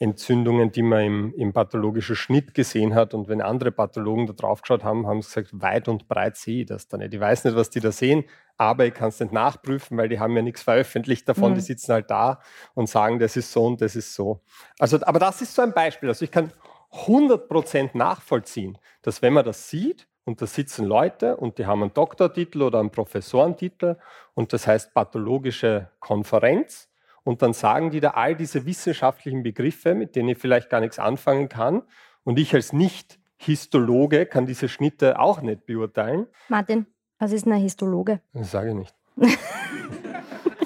Entzündungen, 0.03 0.73
die 0.73 0.83
man 0.83 1.05
im, 1.05 1.35
im, 1.35 1.53
pathologischen 1.53 2.17
Schnitt 2.17 2.55
gesehen 2.55 2.95
hat. 2.95 3.15
Und 3.15 3.29
wenn 3.29 3.41
andere 3.41 3.71
Pathologen 3.71 4.27
da 4.27 4.33
drauf 4.33 4.63
geschaut 4.63 4.83
haben, 4.83 5.07
haben 5.07 5.23
sie 5.23 5.29
gesagt, 5.29 5.63
weit 5.63 5.87
und 5.87 6.09
breit 6.09 6.37
sehe 6.37 6.63
ich 6.63 6.67
das 6.67 6.89
da 6.89 6.97
nicht. 6.97 7.15
Ich 7.15 7.21
weiß 7.21 7.45
nicht, 7.45 7.57
was 7.57 7.71
die 7.71 7.79
da 7.79 7.93
sehen, 7.93 8.25
aber 8.57 8.85
ich 8.85 8.95
kann 8.95 9.11
es 9.11 9.21
nicht 9.21 9.33
nachprüfen, 9.33 9.97
weil 9.97 10.09
die 10.09 10.19
haben 10.19 10.35
ja 10.35 10.43
nichts 10.43 10.63
veröffentlicht 10.63 11.29
davon. 11.29 11.53
Mhm. 11.53 11.55
Die 11.55 11.61
sitzen 11.61 11.93
halt 11.93 12.11
da 12.11 12.41
und 12.75 12.89
sagen, 12.89 13.21
das 13.21 13.37
ist 13.37 13.53
so 13.53 13.65
und 13.65 13.81
das 13.81 13.95
ist 13.95 14.13
so. 14.13 14.41
Also, 14.81 14.99
aber 15.03 15.21
das 15.21 15.41
ist 15.41 15.55
so 15.55 15.63
ein 15.63 15.73
Beispiel. 15.73 16.09
Also 16.09 16.25
ich 16.25 16.33
kann 16.33 16.53
100% 16.93 17.91
nachvollziehen, 17.97 18.79
dass 19.03 19.23
wenn 19.23 19.33
man 19.33 19.45
das 19.45 19.71
sieht, 19.71 20.09
und 20.25 20.41
da 20.41 20.47
sitzen 20.47 20.87
Leute 20.87 21.37
und 21.37 21.59
die 21.59 21.67
haben 21.67 21.83
einen 21.83 21.95
Doktortitel 21.95 22.63
oder 22.63 22.79
einen 22.79 22.91
Professorentitel 22.91 23.97
und 24.35 24.53
das 24.53 24.69
heißt 24.69 24.95
pathologische 24.95 25.91
Konferenz 25.99 26.92
und 27.25 27.43
dann 27.43 27.53
sagen 27.53 27.91
die 27.91 28.01
da 28.01 28.11
all 28.11 28.35
diese 28.35 28.67
wissenschaftlichen 28.67 29.43
Begriffe, 29.43 29.95
mit 29.95 30.17
denen 30.17 30.31
ich 30.31 30.39
vielleicht 30.39 30.71
gar 30.71 30.81
nichts 30.81 30.99
anfangen 30.99 31.49
kann. 31.49 31.83
Und 32.25 32.39
ich 32.39 32.55
als 32.55 32.73
Nicht-Histologe 32.73 34.27
kann 34.27 34.47
diese 34.47 34.69
Schnitte 34.69 35.19
auch 35.19 35.41
nicht 35.41 35.67
beurteilen. 35.67 36.27
Martin, 36.49 36.87
was 37.19 37.33
ist 37.33 37.47
ein 37.47 37.55
Histologe? 37.55 38.21
Das 38.33 38.51
sage 38.51 38.71
ich 38.71 38.75
nicht. 38.75 38.95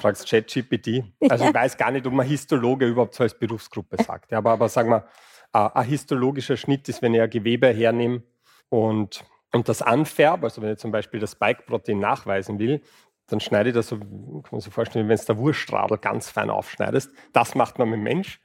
Fragst 0.01 0.29
ChatGPT. 0.29 1.03
Also 1.29 1.45
ich 1.45 1.53
weiß 1.53 1.77
gar 1.77 1.91
nicht, 1.91 2.05
ob 2.05 2.13
man 2.13 2.25
Histologe 2.25 2.87
überhaupt 2.87 3.15
so 3.15 3.23
als 3.23 3.37
Berufsgruppe 3.37 4.01
sagt. 4.03 4.33
Aber, 4.33 4.51
aber 4.51 4.69
sagen 4.69 4.89
wir, 4.89 5.07
ein 5.51 5.85
histologischer 5.85 6.57
Schnitt 6.57 6.87
ist, 6.89 7.01
wenn 7.01 7.13
ich 7.13 7.21
ein 7.21 7.29
Gewebe 7.29 7.67
hernehme 7.67 8.23
und, 8.69 9.23
und 9.53 9.69
das 9.69 9.81
anfärbe, 9.81 10.45
also 10.45 10.61
wenn 10.61 10.73
ich 10.73 10.79
zum 10.79 10.91
Beispiel 10.91 11.19
das 11.19 11.31
Spike-Protein 11.31 11.99
nachweisen 11.99 12.59
will, 12.59 12.81
dann 13.27 13.39
schneide 13.39 13.69
ich 13.69 13.75
das 13.75 13.87
so, 13.87 13.97
kann 13.97 14.43
man 14.51 14.61
sich 14.61 14.73
vorstellen, 14.73 15.05
wie 15.05 15.09
wenn 15.09 15.17
du 15.17 15.25
der 15.25 15.37
Wurstradel 15.37 15.97
ganz 15.97 16.29
fein 16.29 16.49
aufschneidest. 16.49 17.11
Das 17.33 17.55
macht 17.55 17.77
man 17.77 17.89
mit 17.89 17.97
dem 17.97 18.03
Mensch. 18.03 18.39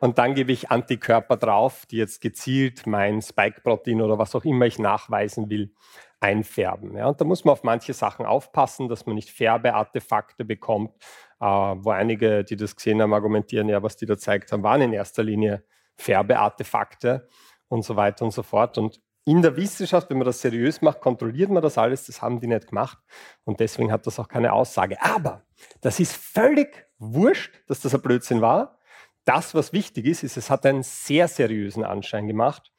Und 0.00 0.18
dann 0.18 0.34
gebe 0.34 0.52
ich 0.52 0.70
Antikörper 0.70 1.36
drauf, 1.36 1.86
die 1.86 1.96
jetzt 1.96 2.20
gezielt 2.20 2.86
mein 2.86 3.22
Spike-Protein 3.22 4.02
oder 4.02 4.18
was 4.18 4.34
auch 4.34 4.44
immer 4.44 4.66
ich 4.66 4.78
nachweisen 4.78 5.48
will, 5.48 5.72
einfärben. 6.20 6.96
Ja, 6.96 7.08
und 7.08 7.20
da 7.20 7.24
muss 7.24 7.44
man 7.44 7.52
auf 7.52 7.62
manche 7.62 7.92
Sachen 7.92 8.26
aufpassen, 8.26 8.88
dass 8.88 9.06
man 9.06 9.14
nicht 9.14 9.30
Färbeartefakte 9.30 10.44
bekommt, 10.44 10.92
äh, 11.40 11.44
wo 11.44 11.90
einige, 11.90 12.44
die 12.44 12.56
das 12.56 12.76
gesehen 12.76 13.00
haben, 13.02 13.12
argumentieren, 13.12 13.68
ja, 13.68 13.82
was 13.82 13.96
die 13.96 14.06
da 14.06 14.14
gezeigt 14.14 14.52
haben, 14.52 14.62
waren 14.62 14.82
in 14.82 14.92
erster 14.92 15.22
Linie 15.22 15.64
Färbeartefakte 15.96 17.28
und 17.68 17.84
so 17.84 17.96
weiter 17.96 18.24
und 18.24 18.32
so 18.32 18.42
fort. 18.42 18.78
Und 18.78 19.00
in 19.26 19.42
der 19.42 19.56
Wissenschaft, 19.56 20.08
wenn 20.08 20.18
man 20.18 20.24
das 20.24 20.40
seriös 20.40 20.80
macht, 20.82 21.00
kontrolliert 21.00 21.50
man 21.50 21.60
das 21.60 21.76
alles. 21.76 22.06
Das 22.06 22.22
haben 22.22 22.40
die 22.40 22.46
nicht 22.46 22.68
gemacht. 22.68 22.96
Und 23.44 23.58
deswegen 23.58 23.90
hat 23.90 24.06
das 24.06 24.20
auch 24.20 24.28
keine 24.28 24.52
Aussage. 24.52 25.02
Aber 25.02 25.42
das 25.80 25.98
ist 25.98 26.16
völlig 26.16 26.86
wurscht, 26.98 27.52
dass 27.66 27.80
das 27.80 27.92
ein 27.92 28.00
Blödsinn 28.00 28.40
war. 28.40 28.78
Das, 29.24 29.52
was 29.52 29.72
wichtig 29.72 30.06
ist, 30.06 30.22
ist, 30.22 30.36
es 30.36 30.48
hat 30.48 30.64
einen 30.64 30.84
sehr 30.84 31.26
seriösen 31.26 31.82
Anschein 31.82 32.28
gemacht. 32.28 32.70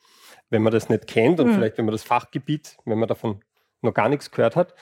Wenn 0.50 0.62
man 0.62 0.72
das 0.72 0.88
nicht 0.88 1.06
kennt 1.08 1.42
und 1.42 1.48
mhm. 1.48 1.56
vielleicht, 1.56 1.78
wenn 1.78 1.86
man 1.86 1.92
das 1.92 2.04
Fachgebiet, 2.04 2.78
wenn 2.86 2.98
man 2.98 3.10
davon 3.10 3.42
noch 3.82 3.94
gar 3.94 4.08
nichts 4.08 4.32
gehört 4.32 4.56
hat. 4.56 4.74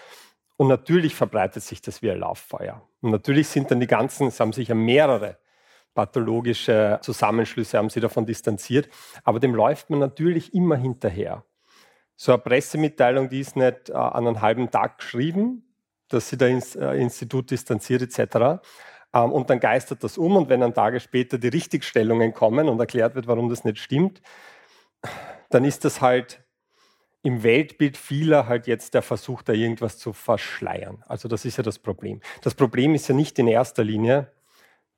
Und 0.57 0.67
natürlich 0.67 1.15
verbreitet 1.15 1.63
sich 1.63 1.81
das 1.81 2.03
wie 2.03 2.11
ein 2.11 2.19
Lauffeuer. 2.19 2.87
Und 3.01 3.09
natürlich 3.09 3.47
sind 3.47 3.71
dann 3.71 3.79
die 3.79 3.87
ganzen, 3.87 4.27
es 4.27 4.39
haben 4.39 4.53
sich 4.53 4.67
ja 4.67 4.75
mehrere 4.75 5.39
pathologische 5.95 6.99
Zusammenschlüsse, 7.01 7.79
haben 7.79 7.89
sie 7.89 8.01
davon 8.01 8.27
distanziert. 8.27 8.87
Aber 9.23 9.39
dem 9.39 9.55
läuft 9.55 9.89
man 9.89 9.97
natürlich 9.97 10.53
immer 10.53 10.75
hinterher 10.75 11.43
so 12.15 12.31
eine 12.31 12.41
Pressemitteilung, 12.41 13.29
die 13.29 13.41
ist 13.41 13.55
nicht 13.55 13.89
äh, 13.89 13.93
an 13.93 14.27
einem 14.27 14.41
halben 14.41 14.71
Tag 14.71 14.99
geschrieben, 14.99 15.63
dass 16.07 16.29
sich 16.29 16.39
das 16.39 16.75
äh, 16.75 16.91
Institut 16.93 17.51
distanziert 17.51 18.01
etc. 18.01 18.61
Ähm, 19.13 19.31
und 19.31 19.49
dann 19.49 19.59
geistert 19.59 20.03
das 20.03 20.17
um 20.17 20.35
und 20.35 20.49
wenn 20.49 20.61
dann 20.61 20.73
Tage 20.73 20.99
später 20.99 21.37
die 21.37 21.47
Richtigstellungen 21.47 22.33
kommen 22.33 22.69
und 22.69 22.79
erklärt 22.79 23.15
wird, 23.15 23.27
warum 23.27 23.49
das 23.49 23.63
nicht 23.63 23.79
stimmt, 23.79 24.21
dann 25.49 25.65
ist 25.65 25.85
das 25.85 26.01
halt 26.01 26.41
im 27.23 27.41
Weltbild 27.41 27.97
vieler 27.97 28.47
halt 28.47 28.67
jetzt 28.67 28.93
der 28.93 29.01
Versuch, 29.01 29.41
da 29.41 29.51
irgendwas 29.51 29.97
zu 29.97 30.13
verschleiern. 30.13 31.03
Also 31.07 31.27
das 31.27 31.43
ist 31.43 31.57
ja 31.57 31.63
das 31.63 31.79
Problem. 31.79 32.21
Das 32.43 32.53
Problem 32.53 32.93
ist 32.93 33.07
ja 33.07 33.15
nicht 33.15 33.39
in 33.39 33.47
erster 33.47 33.83
Linie, 33.83 34.31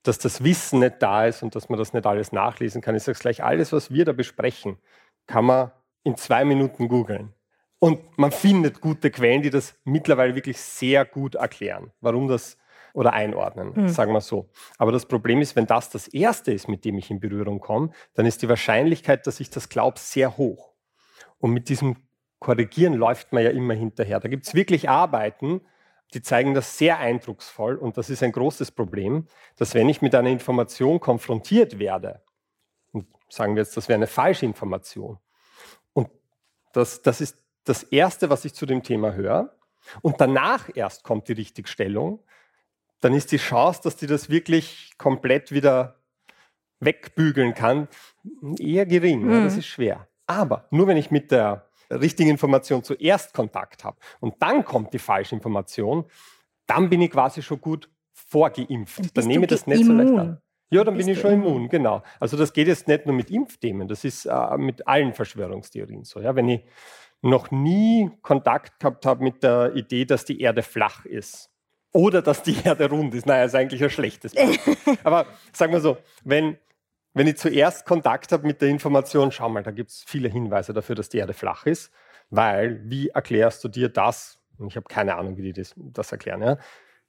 dass 0.04 0.20
das 0.20 0.44
Wissen 0.44 0.80
nicht 0.80 0.96
da 1.00 1.26
ist 1.26 1.42
und 1.42 1.56
dass 1.56 1.70
man 1.70 1.80
das 1.80 1.94
nicht 1.94 2.06
alles 2.06 2.34
nachlesen 2.34 2.82
kann. 2.82 2.96
Ich 2.96 3.04
sage 3.04 3.18
gleich, 3.18 3.44
alles, 3.44 3.72
was 3.72 3.92
wir 3.92 4.04
da 4.04 4.12
besprechen, 4.12 4.78
kann 5.26 5.46
man 5.46 5.72
in 6.08 6.16
zwei 6.16 6.46
Minuten 6.46 6.88
googeln. 6.88 7.34
Und 7.80 8.18
man 8.18 8.32
findet 8.32 8.82
gute 8.82 9.12
Quellen, 9.12 9.42
die 9.42 9.50
das 9.50 9.76
mittlerweile 9.84 10.34
wirklich 10.34 10.58
sehr 10.58 11.06
gut 11.06 11.36
erklären, 11.36 11.92
warum 12.02 12.28
das 12.28 12.58
oder 12.94 13.14
einordnen, 13.14 13.74
mhm. 13.76 13.90
sagen 13.90 14.14
wir 14.14 14.22
so. 14.22 14.50
Aber 14.80 14.92
das 14.92 15.06
Problem 15.06 15.40
ist, 15.42 15.56
wenn 15.56 15.68
das 15.68 15.92
das 15.92 16.08
Erste 16.08 16.52
ist, 16.52 16.68
mit 16.68 16.84
dem 16.84 16.98
ich 16.98 17.12
in 17.12 17.20
Berührung 17.20 17.60
komme, 17.60 17.92
dann 18.16 18.26
ist 18.26 18.42
die 18.42 18.50
Wahrscheinlichkeit, 18.50 19.28
dass 19.28 19.40
ich 19.40 19.52
das 19.52 19.70
glaube, 19.70 20.00
sehr 20.00 20.38
hoch. 20.38 20.74
Und 21.38 21.52
mit 21.52 21.70
diesem 21.70 21.98
Korrigieren 22.40 22.94
läuft 22.94 23.34
man 23.34 23.44
ja 23.44 23.52
immer 23.52 23.76
hinterher. 23.76 24.20
Da 24.20 24.30
gibt 24.30 24.48
es 24.48 24.56
wirklich 24.56 24.90
Arbeiten, 24.90 25.62
die 26.14 26.22
zeigen 26.22 26.54
das 26.54 26.78
sehr 26.78 26.98
eindrucksvoll. 26.98 27.76
Und 27.76 27.98
das 27.98 28.10
ist 28.10 28.24
ein 28.24 28.32
großes 28.32 28.72
Problem, 28.72 29.28
dass 29.58 29.76
wenn 29.76 29.90
ich 29.90 30.02
mit 30.02 30.16
einer 30.16 30.30
Information 30.30 31.00
konfrontiert 31.00 31.78
werde, 31.78 32.24
und 32.94 33.06
sagen 33.30 33.56
wir 33.56 33.62
jetzt, 33.62 33.78
das 33.78 33.90
wäre 33.90 33.98
eine 33.98 34.08
falsche 34.08 34.46
Information, 34.46 35.20
das, 36.74 37.02
das 37.02 37.22
ist 37.22 37.38
das 37.64 37.84
Erste, 37.84 38.30
was 38.30 38.46
ich 38.46 38.54
zu 38.54 38.66
dem 38.66 38.84
Thema 38.84 39.14
höre. 39.14 39.56
Und 40.02 40.20
danach 40.20 40.70
erst 40.76 41.04
kommt 41.04 41.28
die 41.28 41.34
Richtigstellung. 41.34 42.24
Dann 43.02 43.14
ist 43.14 43.32
die 43.32 43.38
Chance, 43.38 43.82
dass 43.84 43.96
die 43.96 44.08
das 44.08 44.30
wirklich 44.30 44.94
komplett 44.98 45.52
wieder 45.52 45.96
wegbügeln 46.80 47.54
kann, 47.54 47.88
eher 48.60 48.86
gering. 48.86 49.24
Mhm. 49.24 49.32
Ja, 49.32 49.44
das 49.44 49.58
ist 49.58 49.68
schwer. 49.68 50.08
Aber 50.26 50.68
nur 50.72 50.88
wenn 50.88 50.98
ich 50.98 51.12
mit 51.12 51.32
der 51.32 51.70
richtigen 51.90 52.30
Information 52.30 52.84
zuerst 52.84 53.34
Kontakt 53.34 53.84
habe 53.84 53.98
und 54.20 54.36
dann 54.40 54.66
kommt 54.66 54.94
die 54.94 55.00
falsche 55.00 55.36
Information, 55.36 56.06
dann 56.66 56.90
bin 56.90 57.02
ich 57.02 57.12
quasi 57.12 57.42
schon 57.42 57.62
gut 57.62 57.90
vorgeimpft. 58.14 59.16
Dann 59.16 59.26
nehme 59.26 59.46
ich 59.46 59.50
das 59.50 59.68
nicht 59.68 59.86
so 59.86 59.94
leicht 59.94 60.18
an. 60.18 60.42
Ja, 60.70 60.84
dann 60.84 60.98
bin 60.98 61.08
ich 61.08 61.20
schon 61.20 61.32
immun, 61.32 61.70
genau. 61.70 62.04
Also 62.20 62.36
das 62.36 62.52
geht 62.52 62.68
jetzt 62.68 62.88
nicht 62.88 63.06
nur 63.06 63.16
mit 63.16 63.32
Impfthemen, 63.32 63.88
das 63.88 64.04
ist 64.04 64.26
äh, 64.26 64.58
mit 64.58 64.88
allen 64.88 65.14
Verschwörungstheorien 65.14 66.04
so. 66.04 66.20
Ja? 66.20 66.36
Wenn 66.36 66.50
ich 66.50 66.66
noch 67.22 67.52
nie 67.52 68.12
Kontakt 68.22 68.80
gehabt 68.80 69.06
habe 69.06 69.24
mit 69.24 69.44
der 69.44 69.76
Idee, 69.76 70.06
dass 70.06 70.26
die 70.26 70.42
Erde 70.42 70.64
flach 70.64 71.06
ist 71.06 71.50
oder 71.94 72.22
dass 72.22 72.44
die 72.44 72.58
Erde 72.64 72.90
rund 72.90 73.16
ist, 73.16 73.26
naja, 73.26 73.46
ist 73.46 73.56
eigentlich 73.56 73.84
ein 73.84 73.90
schlechtes 73.90 74.34
Beispiel. 74.34 74.76
Aber 75.04 75.26
sagen 75.54 75.72
wir 75.72 75.80
so, 75.80 75.98
wenn, 76.24 76.58
wenn 77.14 77.28
ich 77.28 77.38
zuerst 77.38 77.86
Kontakt 77.86 78.32
habe 78.32 78.46
mit 78.46 78.62
der 78.62 78.70
Information, 78.70 79.32
schau 79.32 79.50
mal, 79.50 79.64
da 79.64 79.72
gibt 79.72 79.90
es 79.90 80.04
viele 80.06 80.28
Hinweise 80.30 80.74
dafür, 80.74 80.96
dass 80.96 81.10
die 81.10 81.18
Erde 81.18 81.34
flach 81.34 81.66
ist, 81.66 81.92
weil 82.30 82.82
wie 82.84 83.10
erklärst 83.10 83.64
du 83.64 83.70
dir 83.70 83.90
das? 83.90 84.38
Und 84.58 84.68
ich 84.68 84.76
habe 84.76 84.88
keine 84.88 85.16
Ahnung, 85.16 85.38
wie 85.38 85.44
die 85.44 85.54
das, 85.54 85.74
das 85.78 86.12
erklären. 86.12 86.42
Ja? 86.42 86.58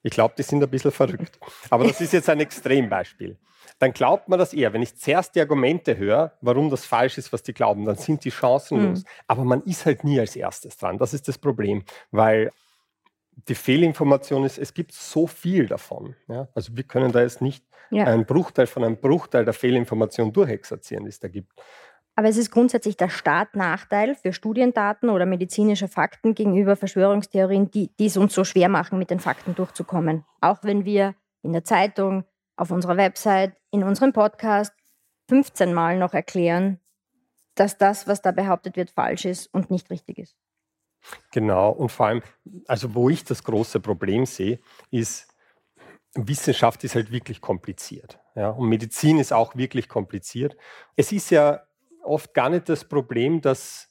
Ich 0.03 0.13
glaube, 0.13 0.35
die 0.37 0.43
sind 0.43 0.63
ein 0.63 0.71
bisschen 0.71 0.93
verrückt. 0.93 1.39
Aber 1.71 1.85
das 1.85 2.01
ist 2.01 2.13
jetzt 2.13 2.29
ein 2.29 2.41
Extrembeispiel. 2.41 3.37
Dann 3.79 3.93
glaubt 3.93 4.29
man 4.29 4.39
das 4.39 4.55
eher. 4.55 4.73
Wenn 4.73 4.83
ich 4.83 4.97
zuerst 4.97 5.35
die 5.35 5.41
Argumente 5.41 5.97
höre, 5.97 6.33
warum 6.41 6.71
das 6.71 6.85
falsch 6.85 7.19
ist, 7.19 7.33
was 7.33 7.43
die 7.43 7.53
glauben, 7.53 7.85
dann 7.85 7.97
sind 7.97 8.25
die 8.25 8.31
chancenlos. 8.31 9.01
Mhm. 9.01 9.09
Aber 9.27 9.45
man 9.45 9.63
ist 9.63 9.87
halt 9.87 10.05
nie 10.05 10.19
als 10.19 10.37
erstes 10.37 10.77
dran. 10.77 10.99
Das 10.99 11.15
ist 11.15 11.29
das 11.29 11.39
Problem, 11.39 11.85
weil 12.11 12.53
die 13.47 13.55
Fehlinformation 13.55 14.45
ist, 14.45 14.59
es 14.59 14.75
gibt 14.75 14.93
so 14.93 15.27
viel 15.27 15.67
davon. 15.67 16.17
Ja? 16.29 16.49
Also 16.55 16.77
wir 16.77 16.85
können 16.85 17.13
da 17.13 17.21
jetzt 17.21 17.41
nicht 17.41 17.65
ja. 17.91 18.05
einen 18.05 18.27
Bruchteil 18.27 18.67
von 18.67 18.85
einem 18.85 18.97
Bruchteil 18.97 19.45
der 19.45 19.55
Fehlinformation 19.55 20.33
durchexerzieren, 20.33 21.05
die 21.05 21.11
es 21.11 21.21
da 21.21 21.29
gibt. 21.29 21.53
Aber 22.19 22.29
es 22.29 22.37
ist 22.37 22.51
grundsätzlich 22.51 22.97
der 22.97 23.11
Startnachteil 23.11 24.17
für 24.17 24.33
Studiendaten 24.33 25.09
oder 25.09 25.25
medizinische 25.25 25.87
Fakten 25.87 26.35
gegenüber 26.35 26.75
Verschwörungstheorien, 26.75 27.71
die, 27.71 27.93
die 27.97 28.07
es 28.07 28.17
uns 28.17 28.35
so 28.35 28.43
schwer 28.43 28.69
machen, 28.69 28.99
mit 28.99 29.11
den 29.11 29.21
Fakten 29.21 29.55
durchzukommen. 29.55 30.25
Auch 30.41 30.65
wenn 30.65 30.85
wir 30.85 31.15
in 31.43 31.53
der 31.53 31.63
Zeitung, 31.63 32.25
auf 32.57 32.73
unserer 32.73 32.97
Website, 32.97 33.53
in 33.71 33.85
unserem 33.85 34.13
Podcast 34.13 34.73
15 35.29 35.73
Mal 35.73 35.97
noch 35.97 36.13
erklären, 36.13 36.81
dass 37.55 37.79
das, 37.79 38.09
was 38.09 38.21
da 38.21 38.33
behauptet 38.33 38.75
wird, 38.75 38.91
falsch 38.91 39.25
ist 39.25 39.47
und 39.55 39.71
nicht 39.71 39.89
richtig 39.89 40.19
ist. 40.19 40.37
Genau, 41.31 41.71
und 41.71 41.93
vor 41.93 42.07
allem, 42.07 42.23
also 42.67 42.97
wo 42.97 43.09
ich 43.09 43.23
das 43.23 43.45
große 43.45 43.79
Problem 43.79 44.27
sehe, 44.27 44.59
ist, 44.91 45.29
Wissenschaft 46.15 46.83
ist 46.83 46.97
halt 46.97 47.13
wirklich 47.13 47.41
kompliziert. 47.41 48.19
Ja? 48.35 48.51
Und 48.51 48.69
Medizin 48.69 49.21
ist 49.21 49.33
auch 49.33 49.55
wirklich 49.55 49.89
kompliziert. 49.89 50.57
Es 50.97 51.13
ist 51.13 51.31
ja 51.31 51.63
oft 52.05 52.35
gar 52.35 52.51
nicht 52.51 52.69
das 52.69 52.85
Problem, 52.85 53.41
dass 53.41 53.91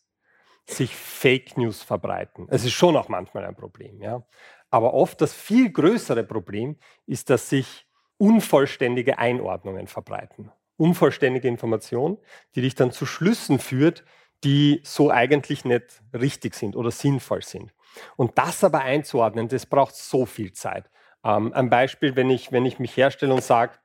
sich 0.66 0.96
Fake 0.96 1.58
News 1.58 1.82
verbreiten. 1.82 2.48
Es 2.50 2.66
ist 2.66 2.74
schon 2.74 2.96
auch 2.98 3.08
manchmal 3.08 3.46
ein 3.46 3.56
Problem, 3.56 4.02
ja. 4.02 4.24
Aber 4.70 4.94
oft 4.94 5.22
das 5.22 5.34
viel 5.34 5.72
größere 5.72 6.24
Problem 6.24 6.76
ist, 7.06 7.30
dass 7.30 7.50
sich 7.50 7.88
unvollständige 8.18 9.18
Einordnungen 9.18 9.88
verbreiten. 9.88 10.52
Unvollständige 10.76 11.48
Information, 11.48 12.18
die 12.56 12.62
dich 12.62 12.76
dann 12.76 12.92
zu 12.92 13.06
Schlüssen 13.06 13.60
führt, 13.60 14.04
die 14.44 14.82
so 14.84 15.10
eigentlich 15.10 15.66
nicht 15.66 16.02
richtig 16.14 16.54
sind 16.54 16.76
oder 16.76 16.92
sinnvoll 16.92 17.42
sind. 17.44 17.74
Und 18.16 18.38
das 18.38 18.64
aber 18.64 18.82
einzuordnen, 18.82 19.48
das 19.48 19.66
braucht 19.66 19.96
so 19.96 20.26
viel 20.26 20.52
Zeit. 20.52 20.90
Ähm, 21.24 21.54
ein 21.54 21.70
Beispiel, 21.70 22.16
wenn 22.16 22.30
ich, 22.30 22.52
wenn 22.52 22.66
ich 22.66 22.78
mich 22.78 22.96
herstelle 22.96 23.34
und 23.34 23.44
sage, 23.44 23.80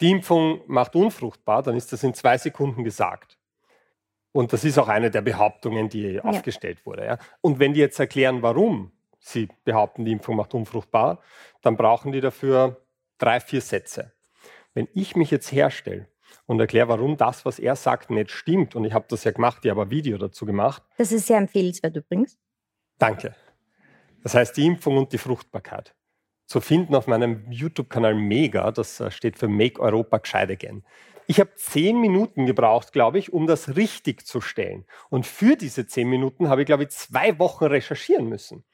die 0.00 0.10
Impfung 0.10 0.62
macht 0.66 0.96
unfruchtbar, 0.96 1.62
dann 1.62 1.76
ist 1.76 1.92
das 1.92 2.02
in 2.02 2.14
zwei 2.14 2.36
Sekunden 2.36 2.84
gesagt. 2.84 3.38
Und 4.32 4.52
das 4.52 4.64
ist 4.64 4.78
auch 4.78 4.88
eine 4.88 5.10
der 5.10 5.22
Behauptungen, 5.22 5.88
die 5.88 6.02
ja. 6.02 6.24
aufgestellt 6.24 6.86
wurde. 6.86 7.04
Ja. 7.04 7.18
Und 7.40 7.58
wenn 7.58 7.74
die 7.74 7.80
jetzt 7.80 7.98
erklären, 7.98 8.42
warum 8.42 8.92
sie 9.18 9.48
behaupten, 9.64 10.04
die 10.04 10.12
Impfung 10.12 10.36
macht 10.36 10.54
unfruchtbar, 10.54 11.20
dann 11.62 11.76
brauchen 11.76 12.12
die 12.12 12.20
dafür 12.20 12.80
drei, 13.18 13.40
vier 13.40 13.60
Sätze. 13.60 14.12
Wenn 14.72 14.88
ich 14.94 15.16
mich 15.16 15.30
jetzt 15.30 15.52
herstelle 15.52 16.06
und 16.46 16.60
erkläre, 16.60 16.88
warum 16.88 17.16
das, 17.16 17.44
was 17.44 17.58
er 17.58 17.76
sagt, 17.76 18.10
nicht 18.10 18.30
stimmt, 18.30 18.74
und 18.76 18.84
ich 18.84 18.92
habe 18.92 19.06
das 19.08 19.24
ja 19.24 19.32
gemacht, 19.32 19.64
ich 19.64 19.70
habe 19.70 19.82
ein 19.82 19.90
Video 19.90 20.16
dazu 20.16 20.46
gemacht. 20.46 20.82
Das 20.96 21.12
ist 21.12 21.26
sehr 21.26 21.38
empfehlenswert 21.38 21.96
übrigens. 21.96 22.38
Danke. 22.98 23.34
Das 24.22 24.34
heißt, 24.34 24.56
die 24.56 24.66
Impfung 24.66 24.96
und 24.96 25.12
die 25.12 25.18
Fruchtbarkeit. 25.18 25.94
Zu 26.46 26.60
finden 26.60 26.94
auf 26.94 27.06
meinem 27.06 27.50
YouTube-Kanal 27.50 28.14
Mega, 28.14 28.70
das 28.72 29.00
äh, 29.00 29.10
steht 29.10 29.38
für 29.38 29.48
Make 29.48 29.80
Europa 29.80 30.18
Gescheit 30.18 30.50
Again. 30.50 30.84
Ich 31.30 31.38
habe 31.38 31.54
zehn 31.54 32.00
Minuten 32.00 32.44
gebraucht, 32.44 32.92
glaube 32.92 33.20
ich, 33.20 33.32
um 33.32 33.46
das 33.46 33.76
richtig 33.76 34.26
zu 34.26 34.40
stellen. 34.40 34.84
Und 35.10 35.26
für 35.26 35.54
diese 35.54 35.86
zehn 35.86 36.08
Minuten 36.08 36.48
habe 36.48 36.62
ich, 36.62 36.66
glaube 36.66 36.82
ich, 36.82 36.88
zwei 36.88 37.38
Wochen 37.38 37.66
recherchieren 37.66 38.28
müssen. 38.28 38.64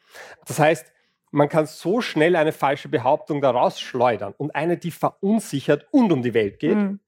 Das 0.46 0.58
heißt, 0.58 0.90
man 1.30 1.50
kann 1.50 1.66
so 1.66 2.00
schnell 2.00 2.34
eine 2.34 2.52
falsche 2.52 2.88
Behauptung 2.88 3.42
daraus 3.42 3.78
schleudern 3.78 4.32
und 4.38 4.54
eine, 4.54 4.78
die 4.78 4.90
verunsichert 4.90 5.86
und 5.90 6.10
um 6.10 6.22
die 6.22 6.32
Welt 6.32 6.58
geht. 6.58 6.78
Mhm. 6.78 7.00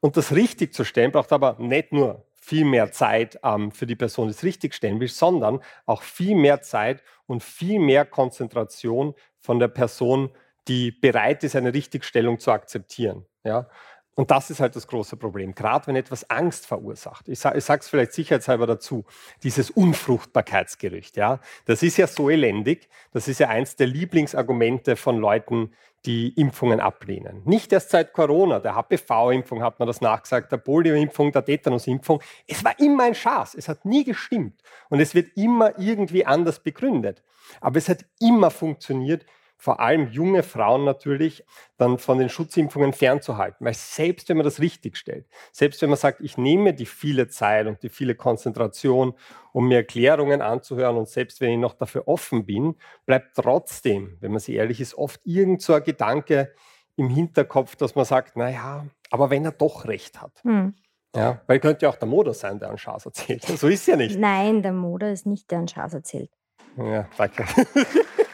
Und 0.00 0.16
das 0.16 0.34
richtig 0.34 0.74
zu 0.74 0.82
stellen 0.82 1.12
braucht 1.12 1.30
aber 1.30 1.54
nicht 1.60 1.92
nur 1.92 2.26
viel 2.34 2.64
mehr 2.64 2.90
Zeit 2.90 3.38
ähm, 3.44 3.70
für 3.70 3.86
die 3.86 3.94
Person, 3.94 4.26
die 4.26 4.32
es 4.32 4.42
richtig 4.42 4.74
stellen 4.74 4.98
will, 4.98 5.06
sondern 5.06 5.60
auch 5.84 6.02
viel 6.02 6.34
mehr 6.34 6.62
Zeit 6.62 7.04
und 7.26 7.44
viel 7.44 7.78
mehr 7.78 8.06
Konzentration 8.06 9.14
von 9.38 9.60
der 9.60 9.68
Person, 9.68 10.32
die 10.66 10.90
bereit 10.90 11.44
ist, 11.44 11.54
eine 11.54 11.72
Richtigstellung 11.72 12.40
zu 12.40 12.50
akzeptieren. 12.50 13.24
Ja? 13.44 13.68
Und 14.16 14.30
das 14.30 14.48
ist 14.48 14.60
halt 14.60 14.74
das 14.74 14.86
große 14.86 15.18
Problem, 15.18 15.54
gerade 15.54 15.86
wenn 15.86 15.94
etwas 15.94 16.28
Angst 16.30 16.66
verursacht. 16.66 17.28
Ich, 17.28 17.38
sage 17.38 17.58
es 17.58 17.88
vielleicht 17.88 18.14
sicherheitshalber 18.14 18.66
dazu, 18.66 19.04
dieses 19.42 19.70
Unfruchtbarkeitsgerücht, 19.70 21.18
ja, 21.18 21.38
das 21.66 21.82
ist 21.82 21.98
ja 21.98 22.06
so 22.06 22.30
elendig, 22.30 22.88
das 23.12 23.28
ist 23.28 23.40
ja 23.40 23.48
eins 23.48 23.76
der 23.76 23.86
Lieblingsargumente 23.86 24.96
von 24.96 25.18
Leuten, 25.18 25.70
die 26.06 26.28
Impfungen 26.30 26.80
ablehnen. 26.80 27.42
Nicht 27.44 27.72
erst 27.72 27.90
seit 27.90 28.14
Corona, 28.14 28.58
der 28.58 28.74
HPV-Impfung 28.74 29.62
hat 29.62 29.78
man 29.78 29.86
das 29.86 30.00
nachgesagt, 30.00 30.50
der 30.50 30.58
Polio-Impfung, 30.58 31.30
der 31.32 31.44
Tetanus-Impfung. 31.44 32.22
Es 32.46 32.64
war 32.64 32.78
immer 32.80 33.04
ein 33.04 33.14
Schaß, 33.14 33.54
es 33.54 33.68
hat 33.68 33.84
nie 33.84 34.04
gestimmt 34.04 34.62
und 34.88 35.00
es 35.00 35.14
wird 35.14 35.36
immer 35.36 35.78
irgendwie 35.78 36.24
anders 36.24 36.60
begründet. 36.60 37.22
Aber 37.60 37.76
es 37.76 37.90
hat 37.90 38.06
immer 38.18 38.50
funktioniert, 38.50 39.26
vor 39.56 39.80
allem 39.80 40.08
junge 40.08 40.42
Frauen 40.42 40.84
natürlich 40.84 41.44
dann 41.76 41.98
von 41.98 42.18
den 42.18 42.28
Schutzimpfungen 42.28 42.92
fernzuhalten. 42.92 43.64
Weil 43.64 43.74
selbst 43.74 44.28
wenn 44.28 44.36
man 44.36 44.44
das 44.44 44.60
richtig 44.60 44.96
stellt, 44.96 45.26
selbst 45.52 45.80
wenn 45.82 45.90
man 45.90 45.98
sagt, 45.98 46.20
ich 46.20 46.36
nehme 46.36 46.74
die 46.74 46.86
viele 46.86 47.28
Zeit 47.28 47.66
und 47.66 47.82
die 47.82 47.88
viele 47.88 48.14
Konzentration, 48.14 49.14
um 49.52 49.68
mir 49.68 49.78
Erklärungen 49.78 50.42
anzuhören 50.42 50.96
und 50.96 51.08
selbst 51.08 51.40
wenn 51.40 51.50
ich 51.50 51.58
noch 51.58 51.74
dafür 51.74 52.06
offen 52.08 52.44
bin, 52.44 52.76
bleibt 53.06 53.34
trotzdem, 53.34 54.18
wenn 54.20 54.30
man 54.30 54.40
sich 54.40 54.54
ehrlich 54.54 54.80
ist, 54.80 54.94
oft 54.94 55.20
irgend 55.24 55.62
so 55.62 55.74
ein 55.74 55.84
Gedanke 55.84 56.52
im 56.96 57.08
Hinterkopf, 57.08 57.76
dass 57.76 57.94
man 57.94 58.04
sagt, 58.04 58.36
naja, 58.36 58.86
aber 59.10 59.30
wenn 59.30 59.44
er 59.44 59.52
doch 59.52 59.86
recht 59.86 60.20
hat. 60.20 60.42
Hm. 60.42 60.74
Ja, 61.14 61.40
weil 61.46 61.60
könnte 61.60 61.86
ja 61.86 61.90
auch 61.90 61.96
der 61.96 62.08
Moder 62.08 62.34
sein, 62.34 62.58
der 62.58 62.68
einen 62.68 62.78
Schaß 62.78 63.06
erzählt. 63.06 63.42
So 63.56 63.68
ist 63.68 63.86
ja 63.86 63.96
nicht. 63.96 64.18
Nein, 64.18 64.62
der 64.62 64.72
Moder 64.72 65.10
ist 65.10 65.24
nicht 65.24 65.50
der 65.50 65.58
einen 65.58 65.68
Schaß 65.68 65.94
erzählt. 65.94 66.30
Ja, 66.76 67.08
danke. 67.16 67.46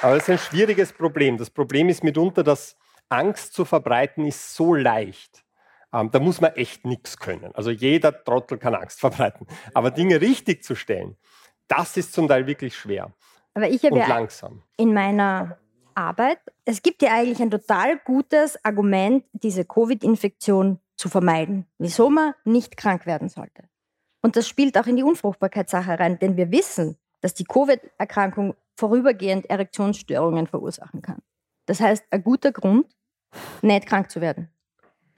Aber 0.00 0.16
es 0.16 0.24
ist 0.24 0.30
ein 0.30 0.38
schwieriges 0.38 0.92
Problem. 0.92 1.38
Das 1.38 1.50
Problem 1.50 1.88
ist 1.88 2.04
mitunter, 2.04 2.42
dass 2.42 2.76
Angst 3.08 3.54
zu 3.54 3.64
verbreiten 3.64 4.26
ist 4.26 4.54
so 4.54 4.74
leicht. 4.74 5.44
Ähm, 5.92 6.10
da 6.10 6.20
muss 6.20 6.40
man 6.40 6.52
echt 6.52 6.84
nichts 6.84 7.18
können. 7.18 7.54
Also 7.54 7.70
jeder 7.70 8.24
Trottel 8.24 8.58
kann 8.58 8.74
Angst 8.74 9.00
verbreiten. 9.00 9.46
Aber 9.74 9.90
Dinge 9.90 10.20
richtig 10.20 10.62
zu 10.62 10.74
stellen, 10.74 11.16
das 11.66 11.96
ist 11.96 12.12
zum 12.12 12.28
Teil 12.28 12.46
wirklich 12.46 12.76
schwer. 12.76 13.12
Aber 13.54 13.68
ich 13.68 13.84
habe 13.84 13.98
ja 13.98 14.06
langsam. 14.06 14.62
in 14.76 14.94
meiner 14.94 15.58
Arbeit, 15.94 16.38
es 16.64 16.82
gibt 16.82 17.02
ja 17.02 17.12
eigentlich 17.12 17.40
ein 17.42 17.50
total 17.50 17.98
gutes 17.98 18.62
Argument, 18.64 19.24
diese 19.32 19.64
Covid-Infektion 19.64 20.78
zu 20.96 21.08
vermeiden. 21.08 21.66
Wieso 21.78 22.08
man 22.08 22.34
nicht 22.44 22.76
krank 22.76 23.06
werden 23.06 23.28
sollte. 23.28 23.64
Und 24.22 24.36
das 24.36 24.46
spielt 24.46 24.78
auch 24.78 24.86
in 24.86 24.96
die 24.96 25.02
Unfruchtbarkeitssache 25.02 25.98
rein, 25.98 26.18
denn 26.18 26.36
wir 26.36 26.52
wissen, 26.52 26.96
dass 27.20 27.34
die 27.34 27.44
Covid-Erkrankung 27.44 28.54
vorübergehend 28.78 29.50
Erektionsstörungen 29.50 30.46
verursachen 30.46 31.02
kann. 31.02 31.18
Das 31.66 31.80
heißt, 31.80 32.04
ein 32.10 32.22
guter 32.22 32.52
Grund, 32.52 32.86
nicht 33.60 33.86
krank 33.86 34.10
zu 34.10 34.20
werden. 34.20 34.48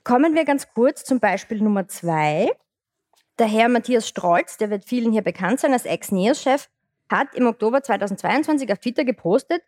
Kommen 0.03 0.33
wir 0.33 0.45
ganz 0.45 0.67
kurz 0.73 1.03
zum 1.03 1.19
Beispiel 1.19 1.61
Nummer 1.61 1.87
zwei. 1.87 2.51
Der 3.37 3.47
Herr 3.47 3.69
Matthias 3.69 4.07
Strolz, 4.07 4.57
der 4.57 4.71
wird 4.71 4.83
vielen 4.83 5.11
hier 5.11 5.21
bekannt 5.21 5.59
sein 5.59 5.73
als 5.73 5.85
Ex-NEOS-Chef, 5.85 6.69
hat 7.09 7.35
im 7.35 7.45
Oktober 7.45 7.83
2022 7.83 8.71
auf 8.71 8.79
Twitter 8.79 9.05
gepostet, 9.05 9.61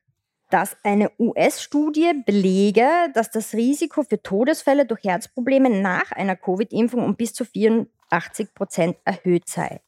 dass 0.49 0.75
eine 0.83 1.11
US-Studie 1.19 2.13
belege, 2.25 2.87
dass 3.13 3.29
das 3.29 3.53
Risiko 3.53 4.03
für 4.03 4.21
Todesfälle 4.21 4.85
durch 4.85 5.03
Herzprobleme 5.03 5.69
nach 5.69 6.11
einer 6.11 6.35
Covid-Impfung 6.35 7.03
um 7.03 7.15
bis 7.15 7.33
zu 7.33 7.45
84 7.45 8.53
Prozent 8.53 8.97
erhöht 9.05 9.47
sei. 9.47 9.81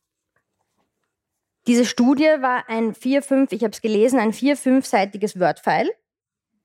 Diese 1.67 1.85
Studie 1.85 2.29
war 2.41 2.69
ein 2.69 2.93
vier, 2.93 3.23
fünf, 3.23 3.51
ich 3.51 3.63
habe 3.63 3.71
es 3.71 3.81
gelesen, 3.81 4.19
ein 4.19 4.33
vier, 4.33 4.55
fünfseitiges 4.55 5.39
Word-File, 5.39 5.91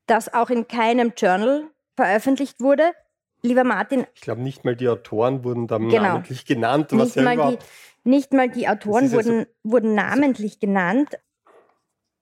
das 0.06 0.32
auch 0.32 0.50
in 0.50 0.68
keinem 0.68 1.12
Journal 1.16 1.64
veröffentlicht 1.96 2.60
wurde. 2.60 2.92
Lieber 3.42 3.64
Martin. 3.64 4.06
Ich 4.14 4.20
glaube, 4.20 4.42
nicht 4.42 4.64
mal 4.64 4.76
die 4.76 4.88
Autoren 4.88 5.44
wurden 5.44 5.66
da 5.66 5.78
genau. 5.78 6.02
namentlich 6.02 6.44
genannt. 6.44 6.92
Nicht, 6.92 7.16
ja 7.16 7.22
mal 7.22 7.36
die, 7.36 7.58
nicht 8.08 8.32
mal 8.34 8.50
die 8.50 8.68
Autoren 8.68 9.10
wurden, 9.12 9.38
ja 9.38 9.46
so, 9.62 9.70
wurden 9.70 9.94
namentlich 9.94 10.60
genannt. 10.60 11.18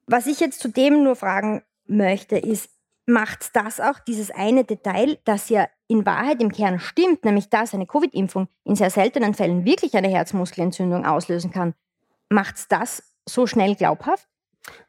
Was 0.06 0.26
ich 0.26 0.38
jetzt 0.38 0.60
zu 0.60 0.68
dem 0.68 1.02
nur 1.02 1.16
fragen 1.16 1.62
möchte, 1.86 2.38
ist, 2.38 2.70
macht 3.06 3.56
das 3.56 3.80
auch 3.80 3.98
dieses 3.98 4.30
eine 4.30 4.64
Detail, 4.64 5.18
das 5.24 5.48
ja 5.48 5.66
in 5.88 6.06
Wahrheit 6.06 6.40
im 6.40 6.52
Kern 6.52 6.78
stimmt, 6.78 7.24
nämlich 7.24 7.48
dass 7.48 7.74
eine 7.74 7.86
Covid-Impfung 7.86 8.48
in 8.64 8.76
sehr 8.76 8.90
seltenen 8.90 9.34
Fällen 9.34 9.64
wirklich 9.64 9.94
eine 9.94 10.08
Herzmuskelentzündung 10.08 11.06
auslösen 11.06 11.50
kann, 11.50 11.74
Macht 12.28 12.56
es 12.56 12.68
das 12.68 13.02
so 13.26 13.46
schnell 13.46 13.74
glaubhaft? 13.74 14.28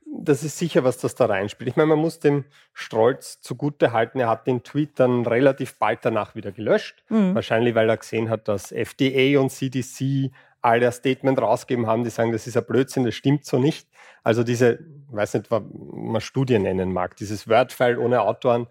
Das 0.05 0.43
ist 0.43 0.57
sicher, 0.57 0.83
was 0.83 0.97
das 0.97 1.15
da 1.15 1.27
reinspielt. 1.27 1.69
Ich 1.69 1.75
meine, 1.75 1.89
man 1.89 1.99
muss 1.99 2.19
dem 2.19 2.45
Strolz 2.73 3.41
zugute 3.41 3.93
halten, 3.93 4.19
er 4.19 4.27
hat 4.27 4.47
den 4.47 4.63
Tweet 4.63 4.99
dann 4.99 5.25
relativ 5.25 5.77
bald 5.77 5.99
danach 6.03 6.35
wieder 6.35 6.51
gelöscht. 6.51 7.03
Mhm. 7.09 7.35
Wahrscheinlich, 7.35 7.75
weil 7.75 7.89
er 7.89 7.97
gesehen 7.97 8.29
hat, 8.29 8.47
dass 8.47 8.71
FDA 8.71 9.39
und 9.39 9.51
CDC 9.51 10.31
alle 10.61 10.87
ein 10.87 10.91
Statement 10.91 11.39
rausgeben 11.39 11.87
haben, 11.87 12.03
die 12.03 12.09
sagen, 12.09 12.31
das 12.31 12.47
ist 12.47 12.57
ein 12.57 12.65
Blödsinn, 12.65 13.05
das 13.05 13.15
stimmt 13.15 13.45
so 13.45 13.59
nicht. 13.59 13.87
Also 14.23 14.43
diese, 14.43 14.79
ich 15.09 15.15
weiß 15.15 15.35
nicht, 15.35 15.51
was 15.51 15.61
man 15.71 16.21
Studien 16.21 16.63
nennen 16.63 16.91
mag, 16.91 17.15
dieses 17.15 17.47
Wordfile 17.47 17.99
ohne 17.99 18.21
Autoren, 18.21 18.67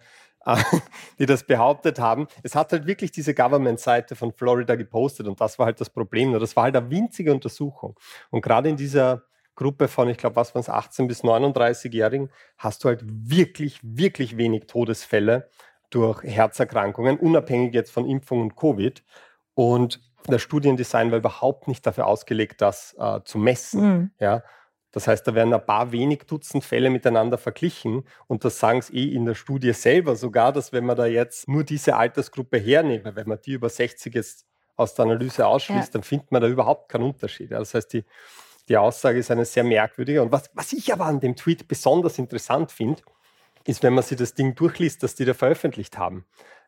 die 1.19 1.27
das 1.27 1.45
behauptet 1.45 1.99
haben. 1.99 2.27
Es 2.43 2.55
hat 2.55 2.73
halt 2.73 2.87
wirklich 2.87 3.11
diese 3.11 3.35
Government-Seite 3.35 4.17
von 4.17 4.33
Florida 4.33 4.77
gepostet 4.77 5.27
und 5.27 5.41
das 5.41 5.59
war 5.59 5.67
halt 5.67 5.81
das 5.81 5.91
Problem. 5.91 6.33
Das 6.39 6.57
war 6.57 6.65
halt 6.65 6.77
eine 6.77 6.91
winzige 6.91 7.33
Untersuchung. 7.33 7.99
Und 8.31 8.43
gerade 8.43 8.69
in 8.69 8.77
dieser 8.77 9.23
Gruppe 9.55 9.89
von, 9.89 10.09
ich 10.09 10.19
glaube, 10.19 10.37
was 10.37 10.55
waren 10.55 10.61
es, 10.61 10.69
18 10.69 11.09
bis 11.09 11.25
39-Jährigen, 11.25 12.31
hast 12.57 12.85
du 12.85 12.89
halt 12.89 13.03
wirklich, 13.05 13.81
wirklich 13.83 14.37
wenig 14.37 14.67
Todesfälle 14.67 15.51
durch 15.91 16.23
Herzerkrankungen, 16.23 17.19
unabhängig 17.19 17.75
jetzt 17.75 17.91
von 17.91 18.07
Impfung 18.07 18.41
und 18.41 18.57
Covid. 18.57 19.03
Und 19.55 20.01
das 20.27 20.43
Studiendesign 20.43 21.11
war 21.11 21.19
überhaupt 21.19 21.67
nicht 21.67 21.87
dafür 21.87 22.07
ausgelegt, 22.07 22.61
das 22.61 22.95
äh, 22.99 23.21
zu 23.25 23.39
messen. 23.39 23.83
Mhm. 23.83 24.11
Ja? 24.21 24.43
Das 24.93 25.07
heißt, 25.07 25.27
da 25.27 25.35
werden 25.35 25.53
ein 25.53 25.65
paar 25.65 25.93
wenig 25.93 26.25
Dutzend 26.27 26.65
Fälle 26.65 26.89
miteinander 26.89 27.37
verglichen 27.37 28.05
und 28.27 28.45
das 28.45 28.59
sagen 28.59 28.81
sie 28.81 28.97
eh 28.97 29.15
in 29.15 29.27
der 29.27 29.35
Studie 29.35 29.73
selber 29.73 30.17
sogar, 30.17 30.53
dass 30.53 30.73
wenn 30.73 30.87
man 30.87 30.97
da 30.97 31.07
jetzt 31.07 31.47
nur 31.47 31.63
diese 31.63 31.97
Altersgruppe 31.97 32.59
hernehme, 32.59 33.15
wenn 33.15 33.29
man 33.29 33.39
die 33.45 33.53
über 33.53 33.69
60 33.69 34.15
jetzt 34.15 34.47
aus 34.77 34.95
der 34.95 35.05
Analyse 35.05 35.47
ausschließt, 35.47 35.89
ja. 35.89 35.93
dann 35.93 36.03
findet 36.03 36.33
man 36.33 36.41
da 36.41 36.49
überhaupt 36.49 36.89
keinen 36.89 37.05
Unterschied. 37.05 37.51
Das 37.51 37.75
heißt, 37.75 37.93
die, 37.93 38.05
die 38.69 38.77
Aussage 38.77 39.19
ist 39.19 39.31
eine 39.31 39.45
sehr 39.45 39.65
merkwürdige. 39.65 40.23
Und 40.23 40.33
was, 40.33 40.51
was 40.55 40.73
ich 40.73 40.93
aber 40.93 41.07
an 41.07 41.21
dem 41.21 41.37
Tweet 41.37 41.69
besonders 41.69 42.19
interessant 42.19 42.73
finde, 42.73 43.03
ist, 43.67 43.83
wenn 43.83 43.93
man 43.93 44.05
sich 44.05 44.17
das 44.17 44.35
Ding 44.35 44.55
durchliest, 44.55 45.03
das 45.03 45.15
die 45.15 45.25
da 45.25 45.35
veröffentlicht 45.35 45.99
haben. 45.99 46.25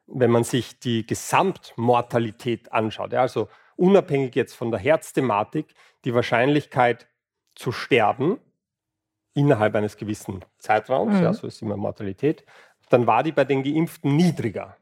Wenn 0.06 0.30
man 0.30 0.44
sich 0.44 0.78
die 0.80 1.06
Gesamtmortalität 1.06 2.72
anschaut, 2.72 3.12
ja, 3.12 3.22
also 3.22 3.48
unabhängig 3.76 4.35
jetzt 4.35 4.54
von 4.54 4.70
der 4.70 4.80
Herzthematik, 4.80 5.74
die 6.04 6.14
Wahrscheinlichkeit 6.14 7.06
zu 7.60 7.72
sterben 7.72 8.38
innerhalb 9.34 9.74
eines 9.74 9.98
gewissen 9.98 10.42
Zeitraums, 10.58 11.16
mhm. 11.16 11.22
ja, 11.22 11.34
so 11.34 11.46
ist 11.46 11.60
immer 11.60 11.76
Mortalität, 11.76 12.44
dann 12.88 13.06
war 13.06 13.22
die 13.22 13.32
bei 13.32 13.44
den 13.44 13.62
Geimpften 13.62 14.16
niedriger. 14.16 14.76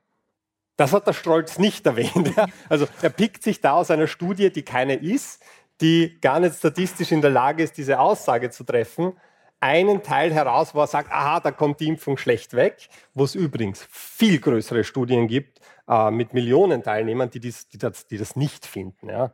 Das 0.76 0.92
hat 0.92 1.08
der 1.08 1.12
Strolz 1.12 1.58
nicht 1.58 1.84
erwähnt. 1.92 2.36
Ja. 2.36 2.46
Also 2.68 2.86
er 3.02 3.10
pickt 3.10 3.42
sich 3.42 3.60
da 3.60 3.72
aus 3.72 3.90
einer 3.90 4.06
Studie, 4.06 4.50
die 4.50 4.62
keine 4.62 4.94
ist, 4.94 5.42
die 5.80 6.20
gar 6.20 6.38
nicht 6.38 6.54
statistisch 6.54 7.10
in 7.10 7.20
der 7.20 7.30
Lage 7.30 7.64
ist, 7.64 7.76
diese 7.76 7.98
Aussage 7.98 8.50
zu 8.50 8.62
treffen, 8.62 9.14
einen 9.58 10.04
Teil 10.04 10.32
heraus, 10.32 10.72
wo 10.72 10.80
er 10.80 10.86
sagt, 10.86 11.10
aha, 11.10 11.40
da 11.40 11.50
kommt 11.50 11.80
die 11.80 11.88
Impfung 11.88 12.16
schlecht 12.16 12.54
weg, 12.54 12.88
wo 13.12 13.24
es 13.24 13.34
übrigens 13.34 13.86
viel 13.90 14.38
größere 14.38 14.84
Studien 14.84 15.26
gibt 15.26 15.60
äh, 15.88 16.12
mit 16.12 16.32
Millionen 16.32 16.84
Teilnehmern, 16.84 17.28
die, 17.28 17.40
dies, 17.40 17.68
die, 17.68 17.78
das, 17.78 18.06
die 18.06 18.18
das, 18.18 18.36
nicht 18.36 18.64
finden. 18.64 19.08
Ja. 19.08 19.32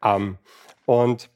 Ähm, 0.00 0.38
und, 0.86 1.28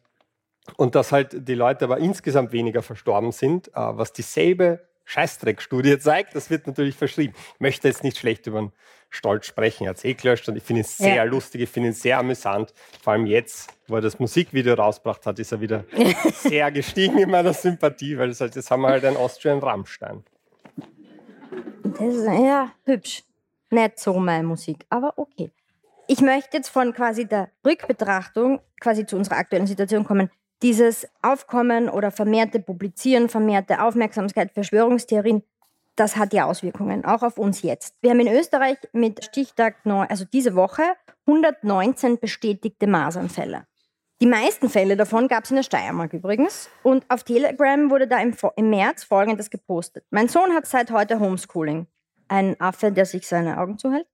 und 0.76 0.94
dass 0.94 1.12
halt 1.12 1.48
die 1.48 1.54
Leute 1.54 1.84
aber 1.84 1.98
insgesamt 1.98 2.52
weniger 2.52 2.82
verstorben 2.82 3.32
sind, 3.32 3.68
äh, 3.68 3.72
was 3.74 4.12
dieselbe 4.12 4.88
Scheißdreckstudie 5.04 5.98
zeigt, 5.98 6.34
das 6.34 6.50
wird 6.50 6.66
natürlich 6.66 6.94
verschrieben. 6.94 7.34
Ich 7.54 7.60
möchte 7.60 7.88
jetzt 7.88 8.04
nicht 8.04 8.18
schlecht 8.18 8.46
über 8.46 8.60
den 8.60 8.72
Stolz 9.08 9.46
sprechen. 9.46 9.84
Er 9.84 9.90
hat 9.90 9.96
es 9.96 10.04
eh 10.04 10.12
gelöscht 10.12 10.48
und 10.50 10.56
ich 10.56 10.62
finde 10.62 10.82
es 10.82 10.98
sehr 10.98 11.14
ja. 11.14 11.22
lustig, 11.22 11.62
ich 11.62 11.70
finde 11.70 11.90
es 11.90 12.02
sehr 12.02 12.18
amüsant. 12.18 12.74
Vor 13.02 13.14
allem 13.14 13.24
jetzt, 13.24 13.72
wo 13.86 13.96
er 13.96 14.02
das 14.02 14.18
Musikvideo 14.18 14.74
rausgebracht 14.74 15.24
hat, 15.24 15.38
ist 15.38 15.50
er 15.50 15.62
wieder 15.62 15.84
sehr 16.34 16.70
gestiegen 16.70 17.16
in 17.16 17.30
meiner 17.30 17.54
Sympathie, 17.54 18.18
weil 18.18 18.28
das 18.28 18.42
halt, 18.42 18.54
jetzt 18.54 18.70
haben 18.70 18.82
wir 18.82 18.88
halt 18.88 19.04
einen 19.04 19.16
Austrian 19.16 19.60
Rammstein. 19.60 20.24
Das 21.84 22.14
ist 22.14 22.26
ja 22.26 22.70
hübsch. 22.84 23.24
Nicht 23.70 23.98
so 23.98 24.18
meine 24.18 24.44
Musik, 24.46 24.84
aber 24.90 25.14
okay. 25.16 25.50
Ich 26.06 26.20
möchte 26.20 26.58
jetzt 26.58 26.68
von 26.68 26.92
quasi 26.92 27.26
der 27.26 27.50
Rückbetrachtung 27.66 28.60
quasi 28.80 29.06
zu 29.06 29.16
unserer 29.16 29.36
aktuellen 29.36 29.66
Situation 29.66 30.04
kommen 30.04 30.30
dieses 30.62 31.06
Aufkommen 31.22 31.88
oder 31.88 32.10
vermehrte 32.10 32.60
Publizieren, 32.60 33.28
vermehrte 33.28 33.82
Aufmerksamkeit, 33.82 34.52
Verschwörungstheorien, 34.52 35.42
das 35.96 36.16
hat 36.16 36.32
ja 36.32 36.46
Auswirkungen, 36.46 37.04
auch 37.04 37.22
auf 37.22 37.38
uns 37.38 37.62
jetzt. 37.62 37.96
Wir 38.00 38.10
haben 38.10 38.20
in 38.20 38.28
Österreich 38.28 38.78
mit 38.92 39.24
Stichtag, 39.24 39.84
9, 39.84 40.08
also 40.08 40.24
diese 40.24 40.54
Woche, 40.54 40.82
119 41.26 42.18
bestätigte 42.18 42.86
Masernfälle. 42.86 43.66
Die 44.20 44.26
meisten 44.26 44.68
Fälle 44.68 44.96
davon 44.96 45.28
gab 45.28 45.44
es 45.44 45.50
in 45.50 45.56
der 45.56 45.62
Steiermark 45.62 46.12
übrigens. 46.12 46.68
Und 46.82 47.04
auf 47.08 47.22
Telegram 47.22 47.88
wurde 47.90 48.08
da 48.08 48.18
im, 48.20 48.34
im 48.56 48.70
März 48.70 49.04
Folgendes 49.04 49.48
gepostet. 49.50 50.04
Mein 50.10 50.28
Sohn 50.28 50.54
hat 50.54 50.66
seit 50.66 50.90
heute 50.90 51.20
Homeschooling. 51.20 51.86
Ein 52.26 52.60
Affe, 52.60 52.90
der 52.90 53.06
sich 53.06 53.26
seine 53.26 53.58
Augen 53.60 53.78
zuhält 53.78 54.06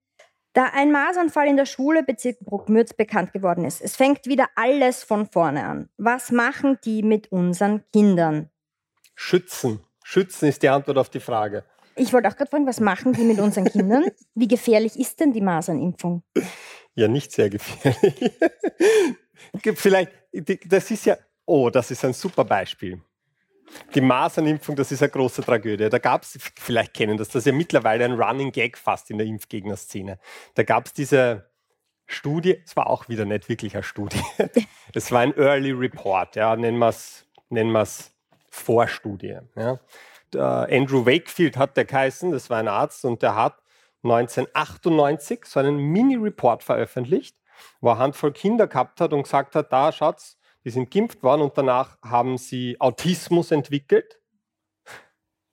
da 0.55 0.71
ein 0.73 0.93
Masanfall 0.93 1.49
in 1.49 1.57
der 1.57 1.67
Schule 1.67 2.03
Bezirk 2.03 2.41
Bruckmürz 2.41 2.95
bekannt 2.95 3.33
geworden 3.33 3.65
ist. 3.65 3.83
Es 3.83 3.97
fängt 3.97 4.27
wieder 4.27 4.49
alles 4.55 5.03
von 5.03 5.27
vorne 5.27 5.65
an. 5.65 5.89
Was 5.99 6.31
machen 6.31 6.79
die 6.85 7.03
mit 7.03 7.31
unseren 7.31 7.85
Kindern? 7.93 8.51
Schützen. 9.15 9.81
Schützen 10.03 10.49
ist 10.49 10.63
die 10.63 10.69
Antwort 10.69 10.97
auf 10.99 11.11
die 11.11 11.21
Frage. 11.21 11.65
Ich 11.97 12.13
wollte 12.13 12.29
auch 12.29 12.37
gerade 12.37 12.51
fragen, 12.51 12.67
was 12.67 12.81
machen 12.81 13.13
die 13.13 13.23
mit 13.23 13.39
unseren 13.39 13.67
Kindern? 13.67 14.05
Wie 14.35 14.49
gefährlich 14.49 14.99
ist 14.99 15.21
denn 15.21 15.33
die 15.33 15.41
Masernimpfung? 15.41 16.23
Ja, 16.95 17.09
nicht 17.09 17.33
sehr 17.33 17.51
gefährlich. 17.51 18.33
Vielleicht, 19.77 20.13
das 20.67 20.91
ist 20.91 21.07
ja, 21.07 21.17
oh, 21.47 21.71
das 21.71 21.91
ist 21.91 22.05
ein 22.05 22.13
super 22.13 22.45
Beispiel. 22.45 23.01
Die 23.95 24.01
Masernimpfung, 24.01 24.77
das 24.77 24.93
ist 24.93 25.03
eine 25.03 25.11
große 25.11 25.43
Tragödie. 25.43 25.89
Da 25.89 25.99
gab 25.99 26.23
es, 26.23 26.39
vielleicht 26.57 26.95
kennen 26.95 27.17
das, 27.17 27.29
das 27.29 27.37
ist 27.43 27.47
ja 27.47 27.53
mittlerweile 27.53 28.05
ein 28.05 28.13
Running 28.13 28.53
Gag 28.53 28.77
fast 28.79 29.11
in 29.11 29.19
der 29.19 29.27
Impfgegnerszene. 29.27 30.19
Da 30.55 30.63
gab 30.63 30.87
es 30.87 30.93
diese 30.93 31.51
Studie, 32.07 32.63
es 32.65 32.77
war 32.77 32.89
auch 32.89 33.09
wieder 33.09 33.25
nicht 33.25 33.49
wirklich 33.49 33.75
eine 33.75 33.83
Studie. 33.83 34.23
Es 34.97 35.11
war 35.11 35.23
ein 35.23 35.37
Early 35.37 35.73
Report, 35.73 36.37
ja, 36.37 36.55
nennen 36.55 36.79
wir 36.79 36.91
es 36.91 37.27
nennen 37.49 37.77
Vorstudie. 38.49 39.39
Ja. 39.57 39.81
Andrew 40.37 41.05
Wakefield 41.05 41.57
hat 41.57 41.77
der 41.77 41.85
geheißen, 41.85 42.31
das 42.31 42.49
war 42.49 42.59
ein 42.59 42.69
Arzt 42.69 43.05
und 43.05 43.23
der 43.23 43.35
hat 43.35 43.61
1998 44.05 45.45
so 45.47 45.61
einen 45.61 45.79
Mini-Report 45.79 46.63
veröffentlicht, 46.63 47.37
wo 47.81 47.91
er 47.91 47.99
Handvoll 47.99 48.33
Kinder 48.33 48.67
gehabt 48.67 49.01
hat 49.01 49.13
und 49.13 49.25
gesagt 49.25 49.57
hat, 49.57 49.73
da 49.73 49.91
schaut's, 49.91 50.39
die 50.65 50.71
sind 50.71 50.91
geimpft 50.91 51.23
worden 51.23 51.43
und 51.43 51.57
danach 51.57 51.99
haben 52.03 52.39
sie 52.39 52.81
Autismus 52.81 53.51
entwickelt. 53.51 54.21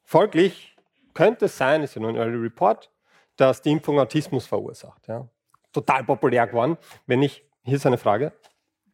Folglich 0.04 0.76
könnte 1.14 1.46
es 1.46 1.58
sein, 1.58 1.84
ist 1.84 1.96
ja 1.96 2.02
nur 2.02 2.12
ein 2.12 2.16
Early 2.16 2.38
Report, 2.38 2.92
dass 3.36 3.62
die 3.62 3.72
Impfung 3.72 4.00
Autismus 4.00 4.46
verursacht. 4.46 5.08
Ja. 5.08 5.28
Total 5.74 6.04
populär 6.04 6.48
geworden. 6.48 6.78
Wenn 7.06 7.22
ich, 7.22 7.46
hier 7.64 7.76
ist 7.76 7.86
eine 7.86 7.98
Frage. 7.98 8.34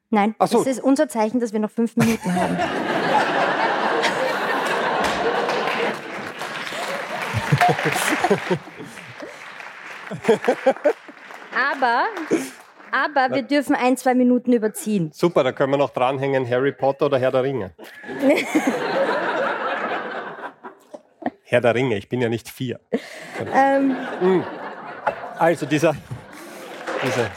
Nein, 0.10 0.36
so. 0.46 0.60
das 0.60 0.68
ist 0.68 0.80
unser 0.80 1.10
Zeichen, 1.10 1.40
dass 1.40 1.54
wir 1.54 1.60
noch 1.60 1.72
fünf 1.72 1.96
Minuten 1.98 2.34
haben. 2.34 2.58
Aber 11.72 12.06
aber 12.92 13.36
wir 13.36 13.44
dürfen 13.44 13.76
ein, 13.76 13.98
zwei 13.98 14.14
Minuten 14.14 14.54
überziehen. 14.54 15.12
Super, 15.14 15.44
da 15.44 15.52
können 15.52 15.72
wir 15.74 15.78
noch 15.78 15.90
dranhängen, 15.92 16.50
Harry 16.50 16.72
Potter 16.72 17.08
oder 17.08 17.18
Herr 17.20 17.32
der 17.32 17.44
Ringe. 17.44 17.72
Herr 21.44 21.62
der 21.62 21.76
Ringe, 21.76 21.98
ich 21.98 22.10
bin 22.10 22.22
ja 22.22 22.30
nicht 22.30 22.50
vier. 22.50 22.80
Ähm. 23.54 23.96
Hm. 24.20 24.44
Also 25.38 25.66
dieser, 25.66 25.96
dieser 27.04 27.30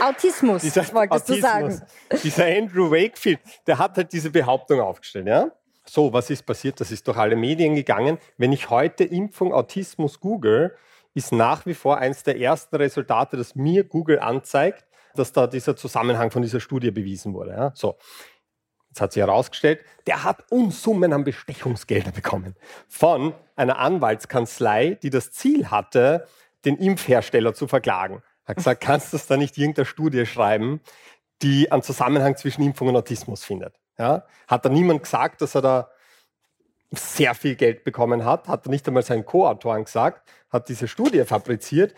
Autismus, 0.00 0.62
dieser 0.62 0.92
wolltest 0.92 1.30
Autismus, 1.30 1.36
du 1.36 1.40
sagen. 1.40 1.82
Dieser 2.24 2.46
Andrew 2.46 2.90
Wakefield, 2.90 3.40
der 3.66 3.78
hat 3.78 3.96
halt 3.96 4.12
diese 4.12 4.30
Behauptung 4.30 4.80
aufgestellt. 4.80 5.28
Ja? 5.28 5.52
So, 5.84 6.12
was 6.12 6.30
ist 6.30 6.44
passiert? 6.44 6.80
Das 6.80 6.90
ist 6.90 7.06
durch 7.06 7.16
alle 7.16 7.36
Medien 7.36 7.74
gegangen. 7.74 8.18
Wenn 8.38 8.52
ich 8.52 8.70
heute 8.70 9.04
Impfung 9.04 9.52
Autismus 9.52 10.18
google, 10.20 10.74
ist 11.14 11.32
nach 11.32 11.66
wie 11.66 11.74
vor 11.74 11.98
eines 11.98 12.22
der 12.22 12.38
ersten 12.38 12.76
Resultate, 12.76 13.36
das 13.36 13.54
mir 13.54 13.84
Google 13.84 14.18
anzeigt, 14.18 14.86
dass 15.14 15.32
da 15.32 15.46
dieser 15.46 15.76
Zusammenhang 15.76 16.30
von 16.30 16.42
dieser 16.42 16.60
Studie 16.60 16.90
bewiesen 16.90 17.34
wurde. 17.34 17.50
Ja, 17.50 17.72
so. 17.74 17.96
Jetzt 18.88 19.00
hat 19.00 19.12
sich 19.14 19.22
herausgestellt, 19.22 19.80
der 20.06 20.22
hat 20.22 20.44
Unsummen 20.50 21.14
an 21.14 21.24
Bestechungsgelder 21.24 22.10
bekommen 22.12 22.56
von 22.88 23.32
einer 23.56 23.78
Anwaltskanzlei, 23.78 24.98
die 25.02 25.08
das 25.08 25.32
Ziel 25.32 25.70
hatte, 25.70 26.26
den 26.66 26.76
Impfhersteller 26.76 27.54
zu 27.54 27.66
verklagen. 27.66 28.22
Hat 28.44 28.56
gesagt, 28.56 28.80
kannst 28.84 29.14
du 29.14 29.18
da 29.26 29.38
nicht 29.38 29.56
irgendeine 29.56 29.86
Studie 29.86 30.26
schreiben, 30.26 30.80
die 31.40 31.72
einen 31.72 31.82
Zusammenhang 31.82 32.36
zwischen 32.36 32.62
Impfung 32.62 32.88
und 32.88 32.96
Autismus 32.96 33.44
findet? 33.44 33.80
Ja? 33.98 34.26
Hat 34.46 34.64
da 34.66 34.68
niemand 34.68 35.04
gesagt, 35.04 35.40
dass 35.40 35.54
er 35.54 35.62
da 35.62 35.90
sehr 36.92 37.34
viel 37.34 37.56
Geld 37.56 37.84
bekommen 37.84 38.24
hat, 38.24 38.48
hat 38.48 38.66
nicht 38.66 38.86
einmal 38.86 39.02
seinen 39.02 39.24
Co-Autoren 39.24 39.84
gesagt, 39.84 40.28
hat 40.50 40.68
diese 40.68 40.88
Studie 40.88 41.24
fabriziert, 41.24 41.94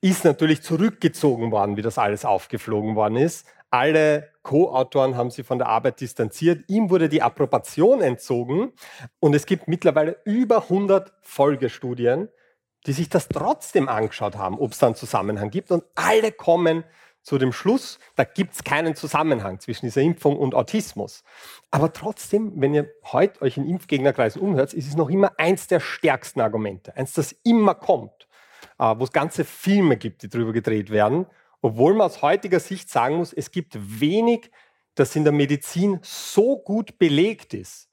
ist 0.00 0.24
natürlich 0.24 0.62
zurückgezogen 0.62 1.50
worden, 1.50 1.76
wie 1.76 1.82
das 1.82 1.98
alles 1.98 2.24
aufgeflogen 2.24 2.94
worden 2.94 3.16
ist. 3.16 3.46
Alle 3.70 4.30
Co-Autoren 4.42 5.16
haben 5.16 5.30
sich 5.30 5.44
von 5.44 5.58
der 5.58 5.68
Arbeit 5.68 6.00
distanziert. 6.00 6.64
Ihm 6.68 6.90
wurde 6.90 7.08
die 7.08 7.22
Approbation 7.22 8.00
entzogen 8.00 8.72
und 9.18 9.34
es 9.34 9.46
gibt 9.46 9.66
mittlerweile 9.66 10.16
über 10.24 10.62
100 10.62 11.12
Folgestudien, 11.22 12.28
die 12.86 12.92
sich 12.92 13.08
das 13.08 13.28
trotzdem 13.28 13.88
angeschaut 13.88 14.36
haben, 14.36 14.60
ob 14.60 14.72
es 14.72 14.78
da 14.78 14.86
einen 14.86 14.94
Zusammenhang 14.94 15.50
gibt. 15.50 15.72
Und 15.72 15.82
alle 15.96 16.30
kommen 16.30 16.84
zu 17.26 17.38
dem 17.38 17.52
Schluss, 17.52 17.98
da 18.14 18.22
gibt 18.22 18.54
es 18.54 18.62
keinen 18.62 18.94
Zusammenhang 18.94 19.58
zwischen 19.58 19.86
dieser 19.86 20.00
Impfung 20.00 20.36
und 20.36 20.54
Autismus. 20.54 21.24
Aber 21.72 21.92
trotzdem, 21.92 22.52
wenn 22.54 22.72
ihr 22.72 22.88
heute 23.10 23.42
euch 23.42 23.56
in 23.56 23.68
Impfgegnerkreisen 23.68 24.40
umhört, 24.40 24.72
ist 24.72 24.86
es 24.86 24.94
noch 24.94 25.10
immer 25.10 25.32
eins 25.36 25.66
der 25.66 25.80
stärksten 25.80 26.40
Argumente, 26.40 26.96
eins, 26.96 27.14
das 27.14 27.32
immer 27.42 27.74
kommt, 27.74 28.28
äh, 28.78 28.94
wo 28.96 29.02
es 29.02 29.10
ganze 29.10 29.44
Filme 29.44 29.96
gibt, 29.96 30.22
die 30.22 30.28
darüber 30.28 30.52
gedreht 30.52 30.90
werden, 30.90 31.26
obwohl 31.62 31.94
man 31.94 32.06
aus 32.06 32.22
heutiger 32.22 32.60
Sicht 32.60 32.88
sagen 32.88 33.16
muss, 33.16 33.32
es 33.32 33.50
gibt 33.50 33.76
wenig, 34.00 34.52
das 34.94 35.16
in 35.16 35.24
der 35.24 35.32
Medizin 35.32 35.98
so 36.02 36.58
gut 36.58 36.96
belegt 36.96 37.54
ist, 37.54 37.88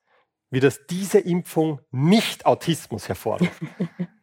wie 0.51 0.59
dass 0.59 0.85
diese 0.85 1.17
Impfung 1.17 1.81
nicht 1.89 2.45
Autismus 2.45 3.07
hervorruft. 3.07 3.51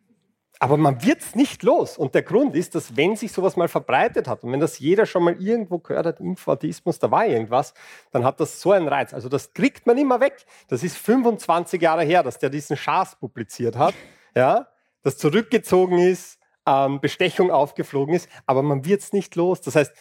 Aber 0.63 0.77
man 0.77 1.03
wird 1.03 1.23
es 1.23 1.35
nicht 1.35 1.63
los. 1.63 1.97
Und 1.97 2.15
der 2.15 2.23
Grund 2.23 2.55
ist, 2.55 2.75
dass 2.75 2.95
wenn 2.95 3.17
sich 3.17 3.33
sowas 3.33 3.57
mal 3.57 3.67
verbreitet 3.67 4.29
hat 4.29 4.45
und 4.45 4.53
wenn 4.53 4.61
das 4.61 4.79
jeder 4.79 5.07
schon 5.07 5.25
mal 5.25 5.41
irgendwo 5.41 5.79
gehört 5.79 6.05
hat, 6.05 6.21
Infantismus, 6.21 6.99
da 6.99 7.11
war 7.11 7.27
irgendwas, 7.27 7.73
dann 8.11 8.25
hat 8.25 8.39
das 8.41 8.61
so 8.61 8.73
einen 8.73 8.87
Reiz. 8.87 9.15
Also 9.15 9.31
das 9.31 9.55
kriegt 9.55 9.87
man 9.87 9.97
immer 9.97 10.21
weg. 10.21 10.45
Das 10.69 10.83
ist 10.85 10.99
25 10.99 11.81
Jahre 11.81 12.05
her, 12.05 12.23
dass 12.23 12.39
der 12.39 12.51
diesen 12.51 12.77
Schaß 12.77 13.17
publiziert 13.17 13.77
hat, 13.77 13.95
ja, 14.37 14.69
das 15.03 15.17
zurückgezogen 15.17 15.99
ist, 15.99 16.39
ähm, 16.67 17.01
Bestechung 17.01 17.51
aufgeflogen 17.51 18.15
ist, 18.15 18.29
aber 18.45 18.63
man 18.63 18.85
wird 18.85 19.01
es 19.01 19.15
nicht 19.15 19.35
los. 19.37 19.63
Das 19.63 19.77
heißt, 19.77 19.95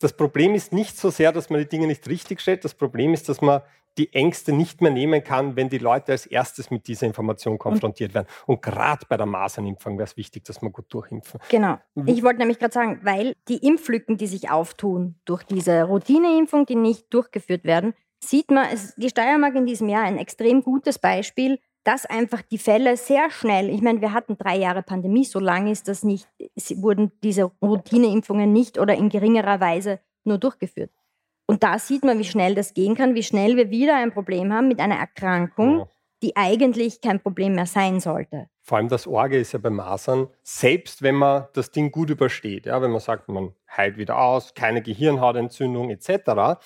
das 0.00 0.12
Problem 0.12 0.56
ist 0.56 0.72
nicht 0.72 0.98
so 0.98 1.10
sehr, 1.10 1.30
dass 1.30 1.50
man 1.50 1.60
die 1.60 1.68
Dinge 1.68 1.86
nicht 1.86 2.08
richtig 2.08 2.40
stellt. 2.40 2.64
Das 2.64 2.74
Problem 2.74 3.14
ist, 3.14 3.28
dass 3.28 3.40
man 3.40 3.62
die 3.98 4.12
Ängste 4.12 4.52
nicht 4.52 4.80
mehr 4.80 4.90
nehmen 4.90 5.22
kann, 5.22 5.56
wenn 5.56 5.68
die 5.68 5.78
Leute 5.78 6.12
als 6.12 6.24
erstes 6.24 6.70
mit 6.70 6.86
dieser 6.88 7.06
Information 7.06 7.58
konfrontiert 7.58 8.14
werden. 8.14 8.28
Und 8.46 8.62
gerade 8.62 9.04
bei 9.08 9.16
der 9.16 9.26
Masernimpfung 9.26 9.98
wäre 9.98 10.06
es 10.06 10.16
wichtig, 10.16 10.44
dass 10.44 10.62
man 10.62 10.72
gut 10.72 10.86
durchimpfen. 10.88 11.40
Genau. 11.50 11.78
Mhm. 11.94 12.08
Ich 12.08 12.22
wollte 12.22 12.38
nämlich 12.38 12.58
gerade 12.58 12.72
sagen, 12.72 13.00
weil 13.02 13.34
die 13.48 13.58
Impflücken, 13.58 14.16
die 14.16 14.26
sich 14.26 14.50
auftun 14.50 15.16
durch 15.24 15.42
diese 15.42 15.82
Routineimpfung, 15.82 16.64
die 16.64 16.76
nicht 16.76 17.12
durchgeführt 17.12 17.64
werden, 17.64 17.94
sieht 18.24 18.50
man, 18.50 18.68
es, 18.72 18.94
die 18.96 19.10
Steiermark 19.10 19.54
in 19.54 19.66
diesem 19.66 19.88
Jahr 19.88 20.04
ein 20.04 20.18
extrem 20.18 20.62
gutes 20.62 20.98
Beispiel, 20.98 21.58
dass 21.84 22.04
einfach 22.04 22.42
die 22.42 22.58
Fälle 22.58 22.96
sehr 22.96 23.30
schnell, 23.30 23.70
ich 23.70 23.80
meine, 23.80 24.00
wir 24.00 24.12
hatten 24.12 24.36
drei 24.36 24.56
Jahre 24.58 24.82
Pandemie, 24.82 25.24
so 25.24 25.38
lange 25.38 25.70
ist 25.70 25.88
das 25.88 26.02
nicht, 26.02 26.28
wurden 26.76 27.12
diese 27.22 27.44
Routineimpfungen 27.62 28.52
nicht 28.52 28.78
oder 28.78 28.94
in 28.94 29.08
geringerer 29.08 29.60
Weise 29.60 30.00
nur 30.24 30.38
durchgeführt. 30.38 30.90
Und 31.50 31.62
da 31.62 31.78
sieht 31.78 32.04
man, 32.04 32.18
wie 32.18 32.24
schnell 32.24 32.54
das 32.54 32.74
gehen 32.74 32.94
kann, 32.94 33.14
wie 33.14 33.22
schnell 33.22 33.56
wir 33.56 33.70
wieder 33.70 33.96
ein 33.96 34.12
Problem 34.12 34.52
haben 34.52 34.68
mit 34.68 34.80
einer 34.80 34.96
Erkrankung, 34.96 35.78
ja. 35.78 35.88
die 36.22 36.36
eigentlich 36.36 37.00
kein 37.00 37.20
Problem 37.20 37.54
mehr 37.54 37.64
sein 37.64 38.00
sollte. 38.00 38.50
Vor 38.60 38.76
allem 38.76 38.88
das 38.88 39.06
Orge 39.06 39.38
ist 39.38 39.52
ja 39.52 39.58
bei 39.58 39.70
Masern, 39.70 40.28
selbst 40.42 41.00
wenn 41.00 41.14
man 41.14 41.46
das 41.54 41.70
Ding 41.70 41.90
gut 41.90 42.10
übersteht, 42.10 42.66
ja, 42.66 42.82
wenn 42.82 42.90
man 42.90 43.00
sagt, 43.00 43.30
man 43.30 43.54
heilt 43.74 43.96
wieder 43.96 44.18
aus, 44.18 44.52
keine 44.52 44.82
Gehirnhautentzündung 44.82 45.88
etc., 45.88 46.60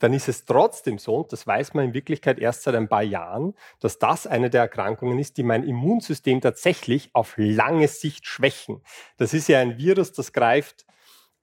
dann 0.00 0.12
ist 0.12 0.28
es 0.28 0.44
trotzdem 0.44 0.98
so, 0.98 1.18
und 1.18 1.32
das 1.32 1.46
weiß 1.46 1.74
man 1.74 1.84
in 1.84 1.94
Wirklichkeit 1.94 2.40
erst 2.40 2.64
seit 2.64 2.74
ein 2.74 2.88
paar 2.88 3.04
Jahren, 3.04 3.54
dass 3.78 4.00
das 4.00 4.26
eine 4.26 4.50
der 4.50 4.62
Erkrankungen 4.62 5.20
ist, 5.20 5.36
die 5.36 5.44
mein 5.44 5.62
Immunsystem 5.62 6.40
tatsächlich 6.40 7.10
auf 7.12 7.34
lange 7.36 7.86
Sicht 7.86 8.26
schwächen. 8.26 8.82
Das 9.16 9.32
ist 9.32 9.48
ja 9.48 9.60
ein 9.60 9.78
Virus, 9.78 10.12
das 10.12 10.32
greift 10.32 10.84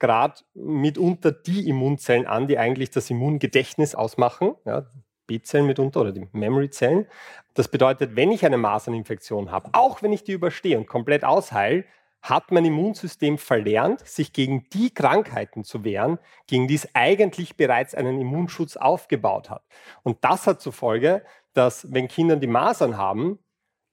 gerade 0.01 0.41
mitunter 0.55 1.31
die 1.31 1.69
Immunzellen 1.69 2.25
an, 2.25 2.47
die 2.47 2.57
eigentlich 2.57 2.89
das 2.89 3.09
Immungedächtnis 3.11 3.93
ausmachen, 3.93 4.55
ja, 4.65 4.87
B-Zellen 5.27 5.67
mitunter 5.67 6.01
oder 6.01 6.11
die 6.11 6.27
Memory-Zellen. 6.31 7.05
Das 7.53 7.67
bedeutet, 7.67 8.15
wenn 8.15 8.31
ich 8.31 8.43
eine 8.43 8.57
Maserninfektion 8.57 9.51
habe, 9.51 9.69
auch 9.73 10.01
wenn 10.01 10.11
ich 10.11 10.23
die 10.23 10.31
überstehe 10.31 10.77
und 10.77 10.87
komplett 10.87 11.23
ausheile, 11.23 11.85
hat 12.23 12.51
mein 12.51 12.65
Immunsystem 12.65 13.37
verlernt, 13.37 14.05
sich 14.07 14.33
gegen 14.33 14.67
die 14.73 14.91
Krankheiten 14.91 15.63
zu 15.63 15.83
wehren, 15.83 16.17
gegen 16.47 16.67
die 16.67 16.75
es 16.75 16.89
eigentlich 16.95 17.55
bereits 17.55 17.93
einen 17.93 18.19
Immunschutz 18.19 18.77
aufgebaut 18.77 19.51
hat. 19.51 19.63
Und 20.01 20.17
das 20.21 20.47
hat 20.47 20.61
zur 20.61 20.73
Folge, 20.73 21.23
dass 21.53 21.93
wenn 21.93 22.07
Kinder 22.07 22.37
die 22.37 22.47
Masern 22.47 22.97
haben, 22.97 23.37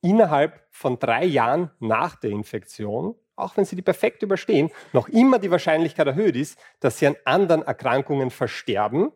innerhalb 0.00 0.66
von 0.70 0.98
drei 0.98 1.26
Jahren 1.26 1.70
nach 1.80 2.16
der 2.16 2.30
Infektion 2.30 3.14
auch 3.38 3.56
wenn 3.56 3.64
sie 3.64 3.76
die 3.76 3.82
perfekt 3.82 4.22
überstehen, 4.22 4.70
noch 4.92 5.08
immer 5.08 5.38
die 5.38 5.50
Wahrscheinlichkeit 5.50 6.06
erhöht 6.06 6.36
ist, 6.36 6.58
dass 6.80 6.98
sie 6.98 7.06
an 7.06 7.16
anderen 7.24 7.62
Erkrankungen 7.62 8.30
versterben, 8.30 9.12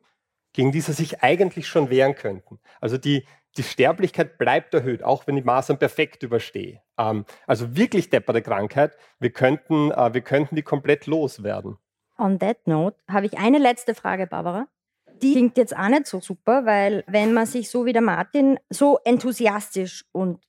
gegen 0.52 0.72
die 0.72 0.80
sie 0.80 0.92
sich 0.92 1.22
eigentlich 1.22 1.66
schon 1.66 1.90
wehren 1.90 2.14
könnten. 2.14 2.58
Also 2.80 2.98
die, 2.98 3.26
die 3.56 3.62
Sterblichkeit 3.62 4.38
bleibt 4.38 4.74
erhöht, 4.74 5.02
auch 5.02 5.26
wenn 5.26 5.37
die 5.37 5.42
Masern 5.42 5.78
perfekt 5.78 6.22
überstehe. 6.22 6.80
Ähm, 6.98 7.24
also 7.46 7.76
wirklich 7.76 8.11
depperte 8.11 8.42
Krankheit. 8.42 8.96
Wir 9.18 9.30
könnten, 9.30 9.90
äh, 9.90 10.14
wir 10.14 10.22
könnten 10.22 10.56
die 10.56 10.62
komplett 10.62 11.06
loswerden. 11.06 11.78
On 12.18 12.38
that 12.38 12.66
note 12.66 12.96
habe 13.08 13.26
ich 13.26 13.38
eine 13.38 13.58
letzte 13.58 13.94
Frage, 13.94 14.26
Barbara. 14.26 14.68
Die 15.22 15.32
klingt 15.32 15.56
jetzt 15.56 15.76
auch 15.76 15.88
nicht 15.88 16.06
so 16.06 16.20
super, 16.20 16.64
weil 16.66 17.04
wenn 17.06 17.32
man 17.32 17.46
sich 17.46 17.70
so 17.70 17.87
wie 17.87 17.92
der 17.92 18.02
Martin 18.02 18.58
so 18.70 18.98
enthusiastisch 19.04 20.04
und 20.12 20.40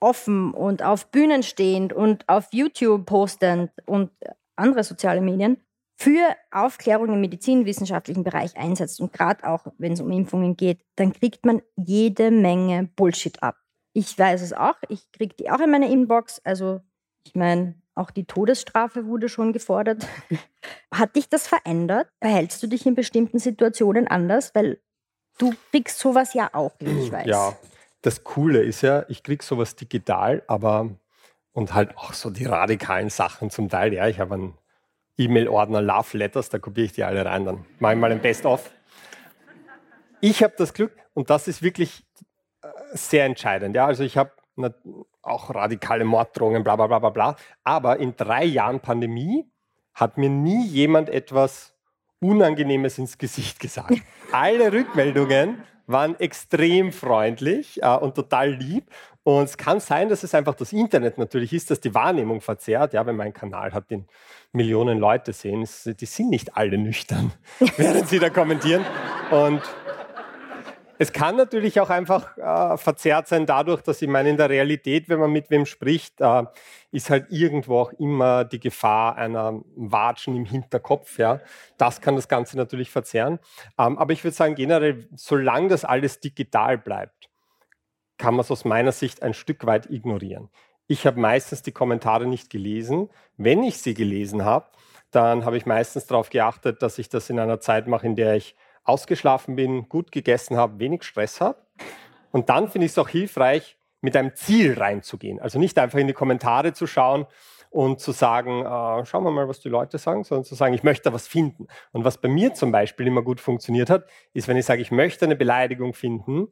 offen 0.00 0.52
und 0.52 0.82
auf 0.82 1.10
Bühnen 1.10 1.42
stehend 1.42 1.92
und 1.92 2.28
auf 2.28 2.48
YouTube 2.52 3.06
postend 3.06 3.70
und 3.86 4.10
andere 4.56 4.84
soziale 4.84 5.20
Medien 5.20 5.58
für 5.96 6.36
Aufklärung 6.52 7.08
im 7.12 7.20
medizinwissenschaftlichen 7.20 8.22
Bereich 8.22 8.56
einsetzt 8.56 9.00
und 9.00 9.12
gerade 9.12 9.44
auch, 9.44 9.66
wenn 9.78 9.92
es 9.92 10.00
um 10.00 10.12
Impfungen 10.12 10.56
geht, 10.56 10.80
dann 10.94 11.12
kriegt 11.12 11.44
man 11.44 11.60
jede 11.74 12.30
Menge 12.30 12.88
Bullshit 12.94 13.42
ab. 13.42 13.56
Ich 13.92 14.16
weiß 14.16 14.42
es 14.42 14.52
auch, 14.52 14.76
ich 14.88 15.10
kriege 15.10 15.34
die 15.34 15.50
auch 15.50 15.58
in 15.58 15.70
meiner 15.70 15.88
Inbox. 15.88 16.40
Also 16.44 16.80
ich 17.24 17.34
meine, 17.34 17.74
auch 17.96 18.12
die 18.12 18.26
Todesstrafe 18.26 19.06
wurde 19.06 19.28
schon 19.28 19.52
gefordert. 19.52 20.06
Hat 20.94 21.16
dich 21.16 21.28
das 21.28 21.48
verändert? 21.48 22.08
Verhältst 22.20 22.62
du 22.62 22.68
dich 22.68 22.86
in 22.86 22.94
bestimmten 22.94 23.40
Situationen 23.40 24.06
anders? 24.06 24.54
Weil 24.54 24.80
du 25.38 25.52
kriegst 25.72 25.98
sowas 25.98 26.32
ja 26.32 26.48
auch, 26.52 26.72
wie 26.78 27.06
ich 27.06 27.10
weiß. 27.10 27.26
Ja, 27.26 27.56
das 28.02 28.24
Coole 28.24 28.62
ist 28.62 28.82
ja, 28.82 29.04
ich 29.08 29.22
kriege 29.22 29.44
sowas 29.44 29.76
digital, 29.76 30.42
aber 30.46 30.90
und 31.52 31.74
halt 31.74 31.96
auch 31.96 32.12
so 32.12 32.30
die 32.30 32.44
radikalen 32.44 33.10
Sachen 33.10 33.50
zum 33.50 33.68
Teil. 33.68 33.92
Ja, 33.92 34.06
ich 34.06 34.20
habe 34.20 34.34
einen 34.34 34.58
E-Mail-Ordner 35.16 35.82
Love 35.82 36.16
Letters, 36.16 36.48
da 36.50 36.58
kopiere 36.58 36.86
ich 36.86 36.92
die 36.92 37.04
alle 37.04 37.24
rein, 37.24 37.44
dann 37.44 37.64
mache 37.80 37.94
ich 37.94 37.98
mal 37.98 38.12
ein 38.12 38.20
Best-of. 38.20 38.70
Ich 40.20 40.42
habe 40.42 40.54
das 40.56 40.72
Glück, 40.74 40.92
und 41.14 41.30
das 41.30 41.48
ist 41.48 41.62
wirklich 41.62 42.04
äh, 42.62 42.68
sehr 42.92 43.24
entscheidend. 43.24 43.74
Ja, 43.74 43.86
also 43.86 44.04
ich 44.04 44.16
habe 44.16 44.32
auch 45.22 45.54
radikale 45.54 46.04
Morddrohungen, 46.04 46.64
bla 46.64 46.76
bla 46.76 46.86
bla 46.86 46.98
bla 46.98 47.10
bla. 47.10 47.36
Aber 47.64 47.98
in 47.98 48.16
drei 48.16 48.44
Jahren 48.44 48.80
Pandemie 48.80 49.50
hat 49.94 50.18
mir 50.18 50.30
nie 50.30 50.66
jemand 50.66 51.08
etwas 51.08 51.74
Unangenehmes 52.20 52.98
ins 52.98 53.18
Gesicht 53.18 53.60
gesagt. 53.60 53.94
Alle 54.32 54.72
Rückmeldungen 54.72 55.62
waren 55.88 56.18
extrem 56.20 56.92
freundlich 56.92 57.82
äh, 57.82 57.96
und 57.96 58.14
total 58.14 58.50
lieb. 58.50 58.84
Und 59.24 59.44
es 59.44 59.58
kann 59.58 59.80
sein, 59.80 60.08
dass 60.08 60.22
es 60.22 60.34
einfach 60.34 60.54
das 60.54 60.72
Internet 60.72 61.18
natürlich 61.18 61.52
ist, 61.52 61.70
dass 61.70 61.80
die 61.80 61.94
Wahrnehmung 61.94 62.40
verzerrt. 62.40 62.94
Ja, 62.94 63.04
wenn 63.04 63.16
mein 63.16 63.32
Kanal 63.32 63.72
hat, 63.74 63.90
den 63.90 64.06
Millionen 64.52 64.98
Leute 64.98 65.32
sehen, 65.32 65.68
die 65.84 66.06
sind 66.06 66.30
nicht 66.30 66.56
alle 66.56 66.78
nüchtern, 66.78 67.32
während 67.76 68.08
sie 68.08 68.18
da 68.18 68.30
kommentieren. 68.30 68.84
Und 69.30 69.62
es 70.98 71.12
kann 71.12 71.36
natürlich 71.36 71.80
auch 71.80 71.90
einfach 71.90 72.36
äh, 72.36 72.76
verzerrt 72.76 73.28
sein 73.28 73.46
dadurch, 73.46 73.82
dass 73.82 74.02
ich 74.02 74.08
meine, 74.08 74.30
in 74.30 74.36
der 74.36 74.50
Realität, 74.50 75.08
wenn 75.08 75.20
man 75.20 75.30
mit 75.30 75.48
wem 75.48 75.64
spricht, 75.64 76.20
äh, 76.20 76.42
ist 76.90 77.08
halt 77.08 77.26
irgendwo 77.30 77.78
auch 77.78 77.92
immer 77.92 78.44
die 78.44 78.58
Gefahr 78.58 79.16
einer 79.16 79.60
Watschen 79.76 80.36
im 80.36 80.44
Hinterkopf. 80.44 81.18
Ja? 81.18 81.40
Das 81.76 82.00
kann 82.00 82.16
das 82.16 82.28
Ganze 82.28 82.56
natürlich 82.56 82.90
verzerren. 82.90 83.38
Ähm, 83.78 83.96
aber 83.96 84.12
ich 84.12 84.24
würde 84.24 84.34
sagen, 84.34 84.56
generell, 84.56 85.08
solange 85.14 85.68
das 85.68 85.84
alles 85.84 86.18
digital 86.18 86.76
bleibt, 86.78 87.28
kann 88.16 88.34
man 88.34 88.40
es 88.40 88.50
aus 88.50 88.64
meiner 88.64 88.90
Sicht 88.90 89.22
ein 89.22 89.34
Stück 89.34 89.66
weit 89.66 89.88
ignorieren. 89.88 90.48
Ich 90.88 91.06
habe 91.06 91.20
meistens 91.20 91.62
die 91.62 91.72
Kommentare 91.72 92.26
nicht 92.26 92.50
gelesen. 92.50 93.08
Wenn 93.36 93.62
ich 93.62 93.78
sie 93.78 93.94
gelesen 93.94 94.44
habe, 94.44 94.66
dann 95.12 95.44
habe 95.44 95.56
ich 95.56 95.64
meistens 95.64 96.06
darauf 96.06 96.28
geachtet, 96.30 96.82
dass 96.82 96.98
ich 96.98 97.08
das 97.08 97.30
in 97.30 97.38
einer 97.38 97.60
Zeit 97.60 97.86
mache, 97.86 98.06
in 98.06 98.16
der 98.16 98.34
ich 98.34 98.56
ausgeschlafen 98.88 99.56
bin, 99.56 99.88
gut 99.88 100.12
gegessen 100.12 100.56
habe, 100.56 100.78
wenig 100.78 101.02
Stress 101.04 101.40
habe. 101.40 101.58
Und 102.30 102.48
dann 102.48 102.68
finde 102.68 102.86
ich 102.86 102.92
es 102.92 102.98
auch 102.98 103.08
hilfreich, 103.08 103.78
mit 104.00 104.16
einem 104.16 104.34
Ziel 104.34 104.74
reinzugehen. 104.78 105.40
Also 105.40 105.58
nicht 105.58 105.78
einfach 105.78 105.98
in 105.98 106.06
die 106.06 106.12
Kommentare 106.12 106.72
zu 106.72 106.86
schauen 106.86 107.26
und 107.70 108.00
zu 108.00 108.12
sagen, 108.12 108.60
äh, 108.60 109.04
schauen 109.04 109.24
wir 109.24 109.30
mal, 109.30 109.48
was 109.48 109.60
die 109.60 109.68
Leute 109.68 109.98
sagen, 109.98 110.24
sondern 110.24 110.44
zu 110.44 110.54
sagen, 110.54 110.72
ich 110.74 110.82
möchte 110.82 111.04
da 111.04 111.12
was 111.12 111.26
finden. 111.26 111.66
Und 111.92 112.04
was 112.04 112.18
bei 112.18 112.28
mir 112.28 112.54
zum 112.54 112.72
Beispiel 112.72 113.06
immer 113.06 113.22
gut 113.22 113.40
funktioniert 113.40 113.90
hat, 113.90 114.08
ist, 114.32 114.48
wenn 114.48 114.56
ich 114.56 114.64
sage, 114.64 114.80
ich 114.80 114.90
möchte 114.90 115.24
eine 115.24 115.36
Beleidigung 115.36 115.94
finden, 115.94 116.48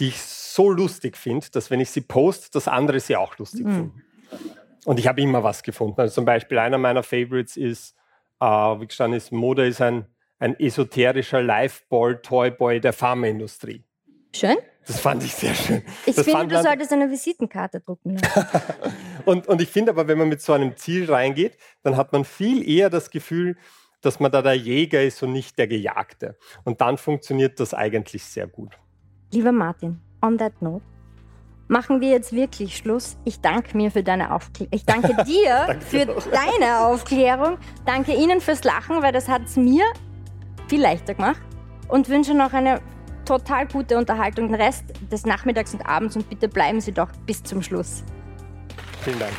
die 0.00 0.08
ich 0.08 0.20
so 0.20 0.70
lustig 0.70 1.16
finde, 1.16 1.46
dass 1.52 1.70
wenn 1.70 1.80
ich 1.80 1.90
sie 1.90 2.00
poste, 2.00 2.50
dass 2.50 2.66
andere 2.66 2.98
sie 3.00 3.16
auch 3.16 3.36
lustig 3.38 3.66
mhm. 3.66 3.72
finden. 3.72 4.02
Und 4.84 4.98
ich 4.98 5.06
habe 5.06 5.20
immer 5.20 5.42
was 5.42 5.62
gefunden. 5.62 6.00
Also 6.00 6.14
zum 6.14 6.24
Beispiel 6.24 6.58
einer 6.58 6.78
meiner 6.78 7.02
Favorites 7.02 7.56
ist, 7.56 7.94
äh, 8.40 8.46
wie 8.46 8.86
gestanden 8.86 9.16
ist, 9.16 9.32
Mode 9.32 9.66
ist 9.66 9.80
ein 9.80 10.06
ein 10.38 10.58
esoterischer 10.58 11.42
Liveball-Toyboy 11.42 12.80
der 12.80 12.92
Pharmaindustrie. 12.92 13.84
Schön. 14.34 14.56
Das 14.86 15.00
fand 15.00 15.24
ich 15.24 15.34
sehr 15.34 15.54
schön. 15.54 15.82
Ich 16.04 16.14
das 16.14 16.24
finde, 16.24 16.46
du 16.46 16.62
solltest 16.62 16.92
eine 16.92 17.10
Visitenkarte 17.10 17.80
drucken. 17.80 18.20
und, 19.24 19.48
und 19.48 19.60
ich 19.60 19.68
finde 19.68 19.90
aber, 19.90 20.06
wenn 20.06 20.18
man 20.18 20.28
mit 20.28 20.40
so 20.40 20.52
einem 20.52 20.76
Ziel 20.76 21.10
reingeht, 21.10 21.58
dann 21.82 21.96
hat 21.96 22.12
man 22.12 22.24
viel 22.24 22.68
eher 22.68 22.88
das 22.88 23.10
Gefühl, 23.10 23.56
dass 24.00 24.20
man 24.20 24.30
da 24.30 24.42
der 24.42 24.54
Jäger 24.54 25.02
ist 25.02 25.22
und 25.22 25.32
nicht 25.32 25.58
der 25.58 25.66
Gejagte. 25.66 26.38
Und 26.64 26.80
dann 26.80 26.98
funktioniert 26.98 27.58
das 27.58 27.74
eigentlich 27.74 28.24
sehr 28.24 28.46
gut. 28.46 28.78
Lieber 29.32 29.50
Martin, 29.50 30.00
on 30.22 30.38
that 30.38 30.62
note, 30.62 30.84
machen 31.66 32.00
wir 32.00 32.10
jetzt 32.10 32.32
wirklich 32.32 32.76
Schluss. 32.76 33.16
Ich 33.24 33.40
danke 33.40 33.76
mir 33.76 33.90
für 33.90 34.04
deine 34.04 34.32
Aufklärung. 34.32 34.72
Ich 34.72 34.84
danke 34.84 35.08
dir 35.26 35.64
danke 35.66 35.84
für 35.84 36.06
deine 36.30 36.80
Aufklärung. 36.86 37.58
Danke 37.84 38.14
Ihnen 38.14 38.40
fürs 38.40 38.62
Lachen, 38.62 39.02
weil 39.02 39.12
das 39.12 39.28
hat 39.28 39.46
es 39.46 39.56
mir 39.56 39.84
viel 40.68 40.80
leichter 40.80 41.14
gemacht 41.14 41.40
und 41.88 42.08
wünsche 42.08 42.34
noch 42.34 42.52
eine 42.52 42.80
total 43.24 43.66
gute 43.66 43.98
Unterhaltung 43.98 44.48
den 44.48 44.54
Rest 44.54 44.84
des 45.10 45.26
Nachmittags 45.26 45.74
und 45.74 45.86
Abends 45.86 46.16
und 46.16 46.28
bitte 46.28 46.48
bleiben 46.48 46.80
Sie 46.80 46.92
doch 46.92 47.10
bis 47.26 47.42
zum 47.42 47.62
Schluss. 47.62 48.04
Vielen 49.02 49.18
Dank. 49.18 49.32